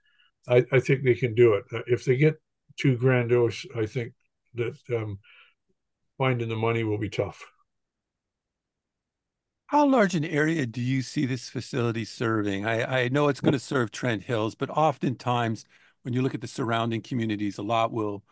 I, 0.48 0.66
I 0.72 0.80
think 0.80 1.04
they 1.04 1.16
can 1.16 1.36
do 1.36 1.54
it. 1.54 1.66
Uh, 1.72 1.82
if 1.88 2.06
they 2.06 2.18
get 2.18 2.42
too 2.78 2.98
grandiose, 2.98 3.66
I 3.76 3.86
think 3.86 4.14
that 4.56 4.78
um, 4.96 5.20
finding 6.18 6.50
the 6.50 6.56
money 6.56 6.84
will 6.84 6.98
be 6.98 7.10
tough. 7.10 7.46
How 9.68 9.86
large 9.86 10.16
an 10.16 10.26
area 10.26 10.66
do 10.66 10.82
you 10.82 11.04
see 11.04 11.28
this 11.28 11.50
facility 11.50 12.04
serving? 12.04 12.66
I, 12.66 13.04
I 13.04 13.10
know 13.10 13.28
it's 13.28 13.42
going 13.42 13.54
to 13.54 13.60
serve 13.60 13.92
Trent 13.92 14.24
Hills, 14.24 14.56
but 14.56 14.72
oftentimes 14.72 15.66
when 16.02 16.14
you 16.16 16.24
look 16.24 16.34
at 16.34 16.42
the 16.42 16.48
surrounding 16.48 17.02
communities, 17.02 17.60
a 17.60 17.64
lot 17.64 17.92
will 17.92 18.24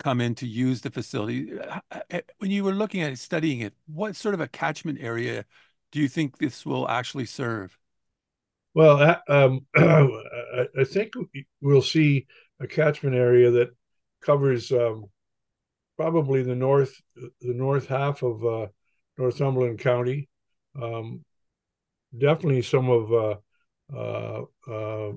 come 0.00 0.20
in 0.20 0.34
to 0.36 0.46
use 0.46 0.80
the 0.80 0.90
facility. 0.90 1.58
Uh, 1.58 1.80
uh, 2.10 2.20
when 2.38 2.50
you 2.50 2.64
were 2.64 2.72
looking 2.72 3.02
at 3.02 3.12
it, 3.12 3.18
studying 3.18 3.60
it, 3.60 3.74
what 3.86 4.16
sort 4.16 4.34
of 4.34 4.40
a 4.40 4.48
catchment 4.48 4.98
area 5.00 5.44
do 5.92 6.00
you 6.00 6.08
think 6.08 6.38
this 6.38 6.66
will 6.66 6.88
actually 6.88 7.26
serve? 7.26 7.76
Well, 8.74 9.20
um, 9.28 9.66
I 9.76 10.84
think 10.84 11.12
we'll 11.60 11.82
see 11.82 12.26
a 12.60 12.66
catchment 12.66 13.16
area 13.16 13.50
that 13.50 13.70
covers 14.22 14.70
um, 14.72 15.06
probably 15.96 16.42
the 16.42 16.54
north 16.54 16.94
the 17.16 17.54
north 17.54 17.86
half 17.86 18.22
of 18.22 18.44
uh, 18.44 18.66
Northumberland 19.18 19.80
County. 19.80 20.28
Um, 20.80 21.24
definitely 22.16 22.62
some 22.62 22.88
of 22.88 23.12
uh, 23.12 23.36
uh, 23.94 24.42
uh, 24.70 25.12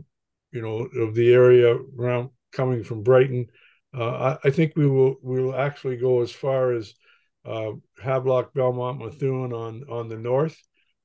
you 0.51 0.61
know 0.61 0.87
of 0.99 1.15
the 1.15 1.31
area 1.33 1.77
around 1.97 2.29
coming 2.51 2.83
from 2.83 3.03
Brighton. 3.03 3.47
Uh, 3.95 4.37
I, 4.43 4.47
I, 4.47 4.51
think 4.51 4.73
we 4.75 4.87
will 4.87 5.17
we 5.21 5.41
will 5.41 5.55
actually 5.55 5.97
go 5.97 6.21
as 6.21 6.31
far 6.31 6.73
as 6.73 6.93
uh, 7.45 7.71
Havelock, 8.01 8.53
Belmont, 8.53 8.99
Methuen 8.99 9.53
on 9.53 9.83
on 9.89 10.09
the 10.09 10.17
north 10.17 10.57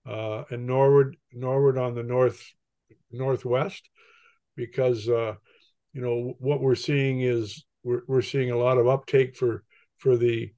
uh, 0.06 0.44
and 0.50 0.66
Norwood, 0.66 1.16
Norwood 1.32 1.76
on 1.76 1.94
the 1.94 2.02
north 2.02 2.42
northwest, 3.10 3.88
because 4.56 5.06
you 5.06 5.36
know 5.94 6.34
what 6.38 6.60
we're 6.60 6.74
seeing 6.74 7.20
is 7.20 7.64
we're 7.82 8.02
we're 8.06 8.22
seeing 8.22 8.50
a 8.50 8.58
lot 8.58 8.78
of 8.78 8.88
uptake 8.88 9.36
for 9.36 9.64
for 9.98 10.16
the 10.16 10.52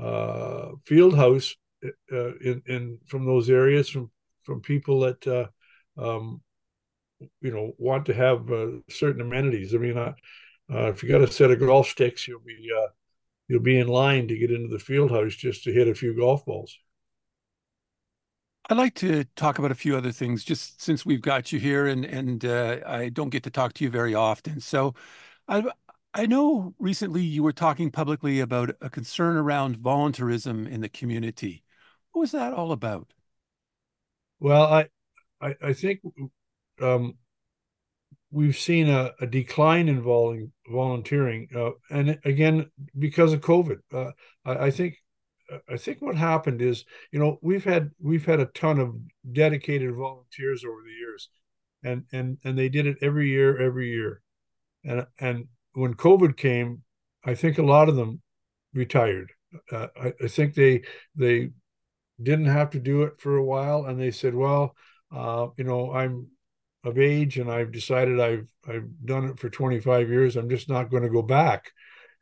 uh, 0.00 0.70
field 0.86 1.16
house 1.16 1.54
uh, 1.84 2.34
in 2.38 2.62
in 2.66 2.98
from 3.06 3.26
those 3.26 3.50
areas 3.50 3.88
from 3.88 4.10
from 4.42 4.60
people 4.60 5.00
that 5.00 5.26
uh, 5.26 5.46
um, 6.02 6.40
you 7.40 7.50
know 7.50 7.72
want 7.78 8.06
to 8.06 8.14
have 8.14 8.48
certain 8.88 9.20
amenities. 9.20 9.74
I 9.74 9.78
mean, 9.78 9.96
uh, 10.72 10.88
if 10.90 11.02
you 11.02 11.08
got 11.08 11.22
a 11.22 11.30
set 11.30 11.50
of 11.50 11.60
golf 11.60 11.88
sticks, 11.88 12.26
you'll 12.26 12.40
be 12.40 12.70
uh, 12.76 12.88
you'll 13.48 13.60
be 13.62 13.78
in 13.78 13.88
line 13.88 14.28
to 14.28 14.38
get 14.38 14.50
into 14.52 14.68
the 14.68 14.78
field 14.78 15.10
house 15.10 15.34
just 15.36 15.64
to 15.64 15.72
hit 15.72 15.88
a 15.88 15.94
few 15.94 16.16
golf 16.16 16.44
balls. 16.46 16.78
I'd 18.70 18.76
like 18.78 18.94
to 18.96 19.24
talk 19.36 19.58
about 19.58 19.72
a 19.72 19.74
few 19.76 19.96
other 19.96 20.12
things 20.12 20.44
just 20.44 20.80
since 20.80 21.04
we've 21.04 21.20
got 21.20 21.52
you 21.52 21.58
here 21.58 21.86
and 21.86 22.04
and 22.04 22.44
uh, 22.44 22.78
I 22.86 23.08
don't 23.08 23.30
get 23.30 23.42
to 23.44 23.50
talk 23.50 23.72
to 23.74 23.84
you 23.84 23.90
very 23.90 24.14
often. 24.14 24.60
So 24.60 24.94
I 25.48 25.64
I 26.14 26.26
know 26.26 26.74
recently 26.78 27.22
you 27.22 27.42
were 27.42 27.52
talking 27.52 27.90
publicly 27.90 28.40
about 28.40 28.76
a 28.80 28.90
concern 28.90 29.36
around 29.36 29.78
volunteerism 29.78 30.68
in 30.70 30.80
the 30.80 30.88
community. 30.88 31.64
What 32.12 32.20
was 32.22 32.32
that 32.32 32.52
all 32.54 32.72
about? 32.72 33.12
Well, 34.40 34.62
I 34.64 34.88
I, 35.40 35.56
I 35.62 35.72
think 35.72 36.00
um, 36.80 37.18
we've 38.30 38.56
seen 38.56 38.88
a, 38.88 39.12
a 39.20 39.26
decline 39.26 39.88
in 39.88 40.00
vol- 40.02 40.48
volunteering, 40.72 41.48
uh, 41.54 41.70
and 41.90 42.18
again 42.24 42.70
because 42.98 43.32
of 43.32 43.40
COVID. 43.40 43.78
Uh, 43.92 44.10
I, 44.44 44.66
I, 44.66 44.70
think 44.70 44.96
I 45.68 45.76
think 45.76 46.00
what 46.00 46.16
happened 46.16 46.62
is, 46.62 46.84
you 47.10 47.18
know, 47.18 47.38
we've 47.42 47.64
had 47.64 47.90
we've 48.00 48.24
had 48.24 48.40
a 48.40 48.46
ton 48.46 48.78
of 48.78 48.94
dedicated 49.30 49.94
volunteers 49.94 50.64
over 50.64 50.82
the 50.84 50.92
years, 50.92 51.28
and 51.84 52.04
and 52.12 52.38
and 52.44 52.58
they 52.58 52.68
did 52.68 52.86
it 52.86 52.98
every 53.02 53.28
year, 53.28 53.58
every 53.58 53.90
year, 53.90 54.22
and 54.84 55.06
and 55.18 55.46
when 55.74 55.94
COVID 55.94 56.36
came, 56.36 56.82
I 57.24 57.34
think 57.34 57.58
a 57.58 57.62
lot 57.62 57.88
of 57.88 57.96
them 57.96 58.20
retired. 58.74 59.32
Uh, 59.70 59.88
I, 60.00 60.12
I, 60.22 60.28
think 60.28 60.54
they 60.54 60.82
they 61.14 61.50
didn't 62.22 62.46
have 62.46 62.70
to 62.70 62.78
do 62.78 63.02
it 63.02 63.20
for 63.20 63.36
a 63.36 63.44
while, 63.44 63.84
and 63.84 64.00
they 64.00 64.10
said, 64.10 64.34
well, 64.34 64.74
uh, 65.14 65.48
you 65.56 65.64
know, 65.64 65.92
I'm 65.92 66.28
of 66.84 66.98
age 66.98 67.38
and 67.38 67.50
I've 67.50 67.72
decided 67.72 68.20
I've 68.20 68.48
I've 68.68 68.88
done 69.04 69.26
it 69.26 69.38
for 69.38 69.48
25 69.48 70.08
years. 70.08 70.36
I'm 70.36 70.50
just 70.50 70.68
not 70.68 70.90
going 70.90 71.04
to 71.04 71.08
go 71.08 71.22
back. 71.22 71.70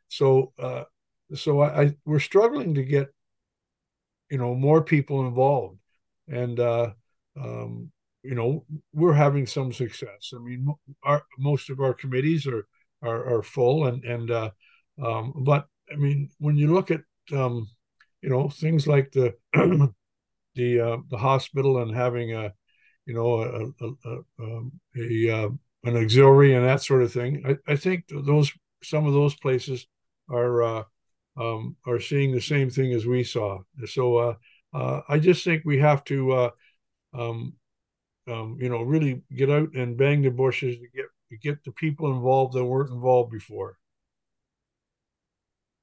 So 0.07 0.53
uh, 0.59 0.83
so 1.33 1.61
I, 1.61 1.81
I, 1.81 1.91
we're 2.05 2.19
struggling 2.19 2.75
to 2.75 2.83
get 2.83 3.09
you 4.29 4.37
know 4.37 4.55
more 4.55 4.81
people 4.81 5.27
involved 5.27 5.77
and 6.27 6.59
uh, 6.59 6.91
um, 7.39 7.91
you 8.23 8.35
know 8.35 8.65
we're 8.93 9.13
having 9.13 9.45
some 9.45 9.73
success 9.73 10.31
i 10.35 10.39
mean 10.39 10.67
our 11.03 11.23
most 11.37 11.69
of 11.69 11.79
our 11.79 11.93
committees 11.93 12.47
are 12.47 12.65
are, 13.01 13.37
are 13.37 13.43
full 13.43 13.87
and 13.87 14.03
and 14.05 14.31
uh, 14.31 14.49
um, 15.03 15.33
but 15.43 15.67
i 15.91 15.95
mean 15.95 16.29
when 16.39 16.55
you 16.55 16.73
look 16.73 16.91
at 16.91 17.01
um, 17.33 17.67
you 18.21 18.29
know 18.29 18.49
things 18.49 18.87
like 18.87 19.11
the 19.11 19.33
the 20.55 20.79
uh, 20.79 20.97
the 21.09 21.17
hospital 21.17 21.81
and 21.81 21.95
having 21.95 22.33
a 22.33 22.53
you 23.05 23.13
know 23.13 23.41
a, 23.41 23.85
a, 23.85 23.91
a, 24.05 24.17
um, 24.39 24.71
a 24.95 25.29
uh, 25.29 25.49
an 25.83 25.97
auxiliary 25.97 26.53
and 26.53 26.65
that 26.65 26.83
sort 26.83 27.01
of 27.01 27.11
thing 27.11 27.43
I, 27.45 27.73
I 27.73 27.75
think 27.75 28.05
those 28.09 28.51
some 28.83 29.05
of 29.05 29.13
those 29.13 29.35
places 29.35 29.87
are 30.29 30.63
uh, 30.63 30.83
um, 31.37 31.75
are 31.85 31.99
seeing 31.99 32.31
the 32.31 32.41
same 32.41 32.69
thing 32.69 32.93
as 32.93 33.05
we 33.05 33.23
saw. 33.23 33.59
So 33.85 34.17
uh, 34.17 34.35
uh, 34.73 35.01
I 35.07 35.19
just 35.19 35.43
think 35.43 35.63
we 35.65 35.79
have 35.79 36.03
to, 36.05 36.31
uh, 36.31 36.49
um, 37.13 37.53
um, 38.27 38.57
you 38.59 38.69
know, 38.69 38.81
really 38.81 39.21
get 39.35 39.49
out 39.49 39.73
and 39.73 39.97
bang 39.97 40.21
the 40.21 40.29
bushes 40.29 40.77
to 40.77 40.87
get 40.95 41.05
to 41.29 41.37
get 41.37 41.63
the 41.63 41.71
people 41.71 42.13
involved 42.13 42.53
that 42.53 42.65
weren't 42.65 42.91
involved 42.91 43.31
before. 43.31 43.77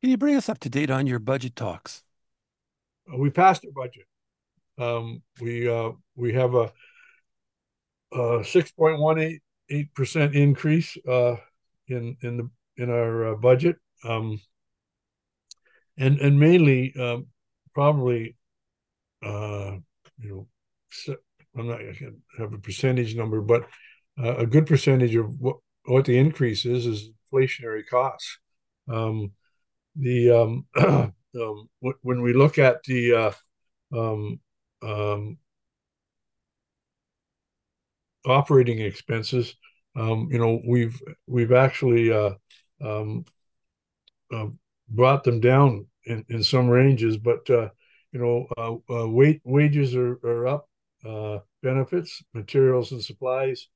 Can 0.02 0.10
you 0.10 0.16
bring 0.16 0.36
us 0.36 0.48
up 0.48 0.58
to 0.60 0.68
date 0.68 0.90
on 0.90 1.06
your 1.06 1.18
budget 1.18 1.56
talks? 1.56 2.04
Uh, 3.12 3.16
we 3.16 3.30
passed 3.30 3.64
our 3.64 3.72
budget. 3.72 4.06
Um, 4.78 5.22
we 5.40 5.68
uh, 5.68 5.90
we 6.14 6.32
have 6.34 6.54
a, 6.54 6.70
a 8.12 8.42
six 8.44 8.70
point 8.70 8.98
one 8.98 9.18
eight 9.18 9.42
eight 9.70 9.94
percent 9.94 10.34
increase 10.34 10.96
uh, 11.06 11.36
in 11.88 12.16
in 12.22 12.36
the 12.36 12.50
in 12.76 12.90
our 12.90 13.32
uh, 13.32 13.34
budget, 13.36 13.76
um, 14.04 14.40
and 15.96 16.20
and 16.20 16.38
mainly 16.38 16.94
um, 16.98 17.26
probably 17.74 18.36
uh, 19.24 19.76
you 20.18 20.46
know 21.08 21.16
I'm 21.56 21.68
not 21.68 21.80
I 21.80 21.92
can 21.92 22.22
have 22.38 22.52
a 22.52 22.58
percentage 22.58 23.16
number, 23.16 23.40
but 23.40 23.68
uh, 24.22 24.36
a 24.36 24.46
good 24.46 24.66
percentage 24.66 25.14
of 25.16 25.38
what 25.40 25.56
what 25.84 26.04
the 26.04 26.18
increase 26.18 26.64
is 26.64 26.86
is 26.86 27.10
inflationary 27.32 27.82
costs. 27.88 28.38
Um, 28.88 29.32
the 29.96 30.30
um, 30.30 30.66
um, 30.78 31.68
when 32.02 32.22
we 32.22 32.32
look 32.32 32.58
at 32.58 32.82
the 32.84 33.12
uh, 33.14 33.32
um, 33.96 34.40
operating 38.26 38.80
expenses, 38.80 39.54
um, 39.96 40.28
you 40.30 40.38
know, 40.38 40.60
we've 40.66 41.00
we've 41.26 41.52
actually 41.52 42.12
uh, 42.12 42.32
um, 42.84 43.24
uh, 44.32 44.46
brought 44.88 45.24
them 45.24 45.40
down 45.40 45.86
in, 46.04 46.24
in 46.28 46.42
some 46.42 46.68
ranges, 46.68 47.16
but 47.16 47.48
uh, 47.50 47.68
you 48.12 48.20
know, 48.20 48.46
uh, 48.56 48.94
uh, 48.94 49.08
wait, 49.08 49.40
wages 49.44 49.94
are, 49.94 50.18
are 50.24 50.46
up, 50.46 50.68
uh, 51.04 51.38
benefits, 51.62 52.22
materials 52.32 52.92
and 52.92 53.02
supplies, 53.02 53.68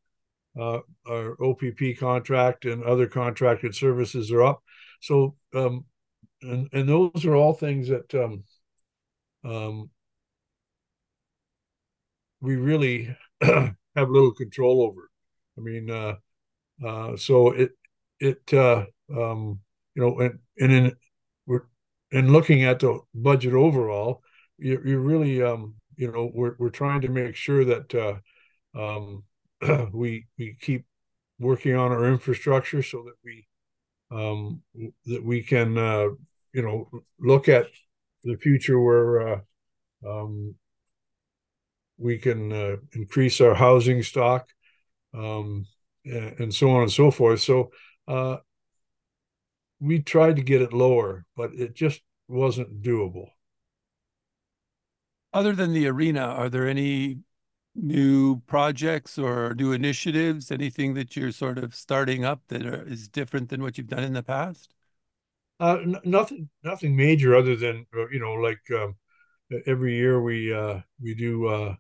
uh, 0.59 0.79
our 1.09 1.37
OPP 1.43 1.99
contract 1.99 2.65
and 2.65 2.85
other 2.85 3.07
contracted 3.07 3.75
services 3.75 4.31
are 4.31 4.43
up. 4.43 4.63
So, 5.01 5.37
um, 5.55 5.85
and 6.43 6.69
and 6.73 6.89
those 6.89 7.25
are 7.25 7.35
all 7.35 7.55
things 7.55 7.89
that 7.89 8.15
um, 8.15 8.45
um, 9.45 9.91
we 12.41 12.57
really 12.57 13.17
have 13.97 14.11
little 14.11 14.33
control 14.33 14.83
over. 14.83 15.11
I 15.59 15.61
mean, 15.61 15.91
uh, 15.91 16.15
uh, 16.85 17.17
so 17.17 17.51
it 17.51 17.73
it 18.21 18.55
uh, 18.55 18.87
um, 19.15 19.61
you 19.95 20.03
know, 20.03 20.19
and 20.21 20.39
and 20.59 20.73
in 20.73 20.97
we're 21.47 21.63
in 22.11 22.33
looking 22.33 22.65
at 22.65 22.81
the 22.81 23.01
budget 23.15 23.55
overall, 23.55 24.23
you 24.59 24.81
you 24.85 24.99
really 25.01 25.43
um, 25.43 25.75
you 25.97 26.11
know 26.11 26.31
we're 26.35 26.55
we're 26.59 26.71
trying 26.71 27.01
to 27.03 27.09
make 27.09 27.37
sure 27.37 27.65
that 27.65 27.95
uh, 27.95 28.79
um, 28.79 29.25
we 29.93 30.27
we 30.39 30.57
keep 30.61 30.85
working 31.39 31.75
on 31.75 31.93
our 31.93 32.07
infrastructure 32.07 32.83
so 32.83 33.05
that 33.05 33.15
we 33.25 33.47
um, 34.11 34.63
that 35.07 35.25
we 35.25 35.43
can 35.43 35.77
uh, 35.79 36.09
you 36.53 36.63
know 36.63 36.89
look 37.21 37.49
at 37.49 37.67
the 38.25 38.37
future 38.37 38.81
where 38.81 39.29
uh, 39.29 39.41
um, 40.07 40.55
we 42.03 42.19
can 42.19 42.53
uh, 42.53 42.77
increase 42.93 43.41
our 43.41 43.55
housing 43.55 44.03
stock 44.03 44.49
um, 45.15 45.67
and 46.05 46.53
so 46.53 46.71
on 46.71 46.83
and 46.83 46.93
so 46.93 47.11
forth. 47.11 47.41
So 47.41 47.71
uh, 48.09 48.39
we 49.81 50.01
tried 50.01 50.37
to 50.37 50.43
get 50.43 50.63
it 50.63 50.73
lower, 50.73 51.25
but 51.37 51.53
it 51.55 51.75
just 51.75 52.01
wasn't 52.29 52.83
doable. 52.83 53.29
Other 55.33 55.53
than 55.53 55.73
the 55.73 55.87
arena, 55.87 56.21
are 56.21 56.49
there 56.49 56.69
any 56.69 57.21
new 57.75 58.41
projects 58.47 59.19
or 59.19 59.55
new 59.55 59.73
initiatives? 59.73 60.51
Anything 60.51 60.95
that 60.95 61.17
you're 61.17 61.33
sort 61.33 61.59
of 61.59 61.75
starting 61.75 62.25
up 62.25 62.43
that 62.49 62.67
are, 62.67 62.83
is 62.83 63.09
different 63.09 63.49
than 63.49 63.63
what 63.63 63.79
you've 63.79 63.89
done 63.89 64.05
in 64.05 64.13
the 64.13 64.23
past? 64.23 64.75
Uh, 65.59 65.79
n- 65.81 66.01
nothing, 66.05 66.49
nothing 66.65 66.95
major 66.95 67.35
other 67.35 67.57
than 67.57 67.87
uh, 67.97 68.09
you 68.09 68.21
know, 68.21 68.35
like 68.35 68.61
um, 68.75 68.97
every 69.67 69.95
year 69.95 70.21
we 70.21 70.53
uh, 70.53 70.81
we 71.01 71.15
do 71.15 71.47
uh, 71.47 71.75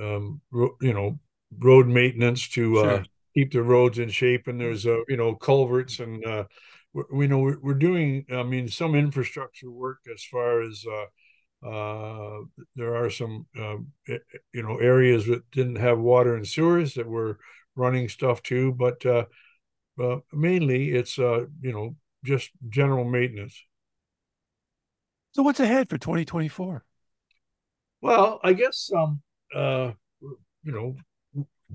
um, 0.00 0.40
ro- 0.50 0.76
you 0.80 0.92
know 0.92 1.18
road 1.58 1.86
maintenance 1.86 2.48
to 2.50 2.78
uh, 2.78 3.00
keep 3.34 3.52
the 3.52 3.62
roads 3.62 3.98
in 3.98 4.08
shape, 4.10 4.46
and 4.48 4.60
there's 4.60 4.86
uh, 4.86 5.00
you 5.08 5.16
know 5.16 5.34
culverts 5.34 6.00
and 6.00 6.24
uh, 6.24 6.44
we, 6.92 7.02
we 7.12 7.26
know 7.26 7.38
we're, 7.40 7.58
we're 7.60 7.74
doing. 7.74 8.24
I 8.32 8.42
mean, 8.42 8.68
some 8.68 8.94
infrastructure 8.94 9.70
work 9.70 9.98
as 10.12 10.24
far 10.24 10.62
as 10.62 10.84
uh, 10.90 11.06
uh, 11.66 12.40
there 12.76 12.96
are 12.96 13.10
some, 13.10 13.46
um, 13.58 13.88
you 14.06 14.62
know, 14.62 14.78
areas 14.78 15.26
that 15.26 15.48
didn't 15.52 15.76
have 15.76 15.98
water 15.98 16.34
and 16.36 16.46
sewers 16.46 16.94
that 16.94 17.06
were 17.08 17.38
running 17.76 18.08
stuff 18.08 18.42
too, 18.42 18.72
but 18.72 19.04
uh, 19.06 19.24
uh, 20.02 20.18
mainly 20.32 20.92
it's, 20.92 21.18
uh, 21.18 21.46
you 21.60 21.72
know, 21.72 21.96
just 22.24 22.50
general 22.68 23.04
maintenance. 23.04 23.56
So 25.32 25.42
what's 25.42 25.60
ahead 25.60 25.88
for 25.90 25.98
2024? 25.98 26.84
Well, 28.00 28.40
I 28.42 28.52
guess, 28.52 28.90
um, 28.94 29.22
uh, 29.54 29.92
you 30.62 30.72
know, 30.72 30.96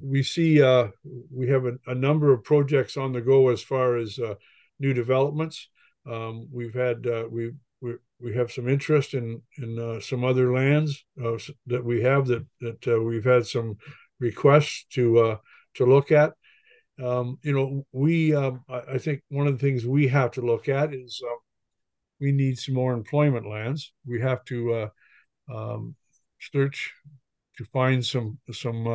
we 0.02 0.24
see 0.24 0.62
uh, 0.62 0.88
we 1.32 1.48
have 1.50 1.66
a, 1.66 1.74
a, 1.88 1.96
number 1.96 2.32
of 2.32 2.44
projects 2.44 2.98
on 2.98 3.12
the 3.12 3.22
go 3.22 3.50
as 3.50 3.62
far 3.62 3.98
as 3.98 4.20
uh, 4.20 4.36
new 4.80 4.94
developments. 4.94 5.70
Um, 6.10 6.48
we've 6.52 6.74
had 6.74 7.06
uh, 7.08 7.26
we've 7.30 7.56
we, 7.82 7.96
we 8.20 8.36
have 8.36 8.52
some 8.52 8.68
interest 8.68 9.14
in 9.14 9.42
in 9.58 9.80
uh, 9.80 10.00
some 10.00 10.24
other 10.24 10.54
lands 10.54 11.04
uh, 11.24 11.38
that 11.68 11.84
we 11.84 12.02
have 12.04 12.28
that 12.28 12.46
that 12.60 13.02
we've 13.02 13.26
had 13.26 13.46
some 13.46 13.78
requests 14.20 14.86
to 14.92 15.38
to 15.76 15.86
look 15.86 16.12
at. 16.12 16.34
Um, 17.04 17.38
you 17.44 17.54
know, 17.54 17.86
we 17.92 18.34
um, 18.34 18.64
I, 18.70 18.94
I, 18.94 18.98
think 18.98 19.22
one 19.30 19.46
of 19.46 19.54
the 19.54 19.60
things 19.60 19.86
we 19.86 20.08
have 20.08 20.32
to 20.32 20.42
look 20.42 20.68
at 20.68 20.96
is 20.96 21.22
um, 21.24 21.38
we 22.20 22.32
need 22.32 22.58
some 22.58 22.74
more 22.74 22.94
employment 22.94 23.48
lands. 23.48 23.94
We 24.06 24.20
have 24.22 24.44
to 24.46 24.90
um, 25.54 25.96
search 26.40 26.94
to 27.58 27.66
find 27.66 28.06
some 28.06 28.40
some 28.52 28.88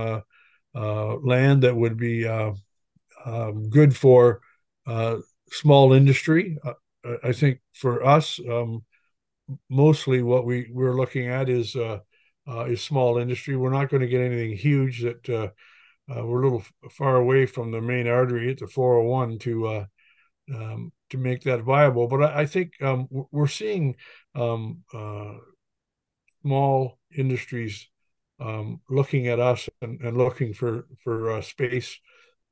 uh, 0.75 1.16
land 1.16 1.62
that 1.62 1.77
would 1.77 1.96
be 1.96 2.27
um, 2.27 3.68
good 3.68 3.96
for 3.96 4.40
small 5.51 5.92
industry. 5.92 6.59
I 7.25 7.33
think 7.33 7.61
for 7.72 8.05
us, 8.05 8.38
um, 8.48 8.85
mostly 9.68 10.22
what 10.22 10.44
we 10.44 10.68
we're 10.72 10.96
looking 10.96 11.29
at 11.29 11.48
is 11.48 11.75
uh, 11.77 11.98
uh, 12.48 12.64
is 12.64 12.83
small 12.83 13.18
industry. 13.18 13.57
We're 13.57 13.70
not 13.70 13.88
going 13.88 14.03
to 14.03 14.09
get 14.09 14.20
anything 14.20 14.57
huge 14.57 15.03
that 15.03 15.29
uh, 15.29 15.48
uh 16.12 16.27
we're 16.27 16.42
a 16.42 16.44
little 16.44 16.64
far 16.90 17.16
away 17.16 17.46
from 17.46 17.70
the 17.70 17.81
main 17.81 18.07
artery 18.09 18.51
at 18.51 18.59
the 18.59 18.66
401 18.66 19.38
to 19.40 19.66
uh, 19.66 19.85
um, 20.55 20.92
to 21.11 21.18
make 21.18 21.42
that 21.42 21.62
viable. 21.62 22.09
But 22.09 22.22
I, 22.22 22.40
I 22.40 22.46
think 22.46 22.81
um, 22.83 23.09
we're 23.11 23.46
seeing 23.46 23.96
um, 24.35 24.83
uh, 24.92 25.35
small 26.42 26.98
industries 27.14 27.88
um, 28.43 28.81
looking 28.91 29.29
at 29.29 29.41
us 29.41 29.69
and, 29.81 30.01
and 30.01 30.17
looking 30.17 30.53
for 30.53 30.87
for 31.05 31.41
space. 31.43 31.99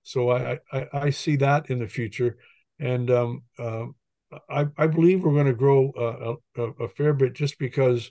So 0.03 0.31
I, 0.31 0.59
I, 0.73 0.87
I 0.93 1.11
see 1.11 1.37
that 1.37 1.69
in 1.69 1.79
the 1.79 1.89
future, 1.89 2.39
and 2.79 3.11
um, 3.11 3.43
I, 4.49 4.67
I 4.77 4.87
believe 4.87 5.23
we're 5.23 5.33
going 5.33 5.47
to 5.47 5.53
grow 5.53 5.91
uh, 5.99 6.35
a, 6.57 6.85
a, 6.85 6.89
fair 6.89 7.13
bit 7.13 7.35
just 7.35 7.59
because 7.59 8.11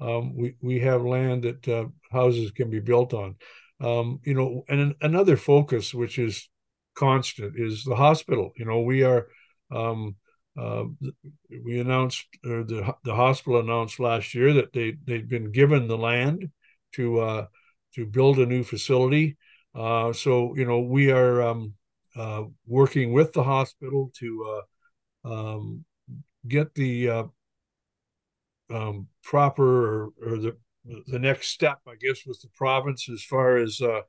um, 0.00 0.36
we 0.36 0.56
we 0.60 0.80
have 0.80 1.02
land 1.02 1.44
that 1.44 1.68
uh, 1.68 1.86
houses 2.10 2.50
can 2.50 2.70
be 2.70 2.80
built 2.80 3.14
on. 3.14 3.36
Um, 3.80 4.20
you 4.24 4.34
know, 4.34 4.64
and 4.68 4.94
another 5.00 5.36
focus 5.36 5.94
which 5.94 6.18
is 6.18 6.48
constant 6.94 7.54
is 7.56 7.84
the 7.84 7.96
hospital. 7.96 8.52
You 8.56 8.64
know, 8.64 8.80
we 8.80 9.04
are 9.04 9.28
um, 9.70 10.16
uh, 10.58 10.84
we 11.64 11.78
announced 11.78 12.26
or 12.44 12.64
the 12.64 12.94
the 13.04 13.14
hospital 13.14 13.60
announced 13.60 14.00
last 14.00 14.34
year 14.34 14.52
that 14.54 14.72
they 14.72 14.96
they'd 15.04 15.28
been 15.28 15.52
given 15.52 15.86
the 15.86 15.98
land 15.98 16.50
to 16.92 17.20
uh, 17.20 17.46
to 17.94 18.06
build 18.06 18.38
a 18.38 18.46
new 18.46 18.62
facility. 18.62 19.36
Uh, 19.74 20.12
so 20.12 20.54
you 20.56 20.64
know, 20.64 20.80
we 20.80 21.10
are 21.10 21.42
um, 21.42 21.74
uh, 22.16 22.44
working 22.66 23.12
with 23.12 23.32
the 23.32 23.42
hospital 23.42 24.10
to 24.18 24.62
um, 25.24 25.84
get 26.46 26.74
the 26.74 27.10
uh, 27.10 27.24
um, 28.70 29.06
proper 29.22 30.04
or, 30.04 30.12
or, 30.24 30.38
the 30.38 30.56
the 31.08 31.18
next 31.18 31.48
step, 31.48 31.78
I 31.86 31.94
guess, 32.00 32.24
with 32.26 32.40
the 32.40 32.48
province 32.56 33.08
as 33.10 33.22
far 33.22 33.58
as 33.58 33.80
uh, 33.82 34.00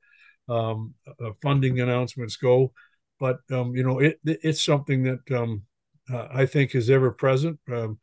um, 0.52 0.94
uh, 1.20 1.32
funding 1.42 1.82
announcements 1.82 2.38
go. 2.38 2.72
But 3.20 3.40
um, 3.52 3.76
you 3.76 3.84
know, 3.84 4.00
it, 4.00 4.20
it's 4.24 4.64
something 4.64 5.04
that 5.04 5.38
um, 5.38 5.64
uh, 6.12 6.28
I 6.34 6.46
think 6.46 6.74
is 6.74 6.90
ever 6.90 7.12
present. 7.12 7.60
You 7.68 7.98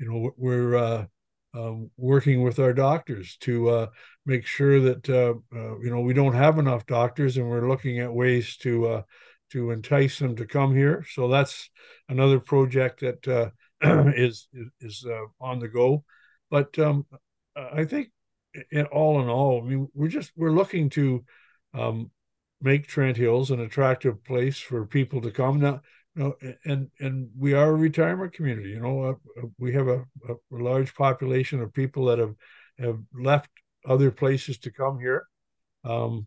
know, 0.00 0.30
we're 0.36 0.76
uh, 0.76 1.06
um, 1.54 1.90
working 1.96 2.42
with 2.42 2.58
our 2.58 2.72
doctors 2.72 3.36
to 3.40 3.68
uh, 3.68 3.86
make 4.24 4.46
sure 4.46 4.80
that 4.80 5.08
uh, 5.08 5.34
you 5.82 5.90
know 5.90 6.00
we 6.00 6.14
don't 6.14 6.34
have 6.34 6.58
enough 6.58 6.86
doctors, 6.86 7.36
and 7.36 7.48
we're 7.48 7.68
looking 7.68 7.98
at 7.98 8.12
ways 8.12 8.56
to 8.58 9.04
to 9.52 9.70
entice 9.70 10.18
them 10.18 10.34
to 10.36 10.46
come 10.46 10.74
here. 10.74 11.04
So 11.12 11.28
that's 11.28 11.70
another 12.08 12.40
project 12.40 13.00
that 13.00 13.28
uh, 13.28 13.50
is 14.16 14.48
is 14.80 15.04
uh, 15.08 15.26
on 15.40 15.58
the 15.58 15.68
go. 15.68 16.04
But 16.50 16.78
um, 16.78 17.06
I 17.56 17.84
think, 17.84 18.10
in 18.70 18.86
all 18.86 19.20
in 19.22 19.28
all, 19.28 19.62
I 19.62 19.68
mean, 19.68 19.88
we're 19.94 20.08
just 20.08 20.32
we're 20.36 20.52
looking 20.52 20.88
to 20.90 21.24
um, 21.74 22.10
make 22.60 22.86
Trent 22.86 23.16
Hills 23.16 23.50
an 23.50 23.60
attractive 23.60 24.24
place 24.24 24.58
for 24.58 24.86
people 24.86 25.20
to 25.22 25.30
come. 25.30 25.60
Now, 25.60 25.82
know, 26.16 26.34
and 26.64 26.90
and 27.00 27.28
we 27.38 27.54
are 27.54 27.70
a 27.70 27.74
retirement 27.74 28.32
community. 28.32 28.70
You 28.70 28.80
know, 28.80 29.02
uh, 29.02 29.42
uh, 29.42 29.46
we 29.58 29.72
have 29.72 29.88
a, 29.88 30.04
a, 30.28 30.34
large 30.50 30.94
population 30.94 31.60
of 31.60 31.72
people 31.72 32.06
that 32.06 32.18
have 32.18 32.34
have 32.78 32.98
left 33.14 33.50
other 33.86 34.10
places 34.10 34.58
to 34.58 34.70
come 34.70 34.98
here. 34.98 35.26
Um, 35.84 36.26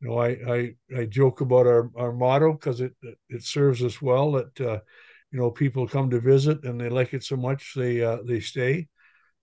you 0.00 0.08
know, 0.08 0.18
I 0.18 0.28
I, 0.28 0.74
I 0.96 1.04
joke 1.06 1.40
about 1.40 1.66
our 1.66 1.90
our 1.96 2.12
motto 2.12 2.52
because 2.52 2.80
it 2.80 2.94
it 3.28 3.42
serves 3.42 3.82
us 3.82 4.00
well 4.00 4.32
that 4.32 4.60
uh, 4.60 4.80
you 5.30 5.38
know 5.38 5.50
people 5.50 5.86
come 5.86 6.10
to 6.10 6.20
visit 6.20 6.64
and 6.64 6.80
they 6.80 6.88
like 6.88 7.12
it 7.14 7.24
so 7.24 7.36
much 7.36 7.74
they 7.76 8.02
uh, 8.02 8.18
they 8.24 8.40
stay. 8.40 8.88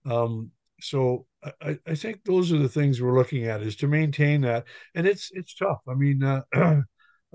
Um, 0.06 0.50
so 0.80 1.26
I, 1.62 1.78
I 1.86 1.94
think 1.94 2.24
those 2.24 2.52
are 2.52 2.58
the 2.58 2.68
things 2.68 3.00
we're 3.00 3.16
looking 3.16 3.44
at 3.46 3.62
is 3.62 3.76
to 3.76 3.88
maintain 3.88 4.42
that, 4.42 4.64
and 4.94 5.06
it's 5.06 5.30
it's 5.32 5.54
tough. 5.54 5.80
I 5.88 5.94
mean, 5.94 6.22
uh, 6.22 6.42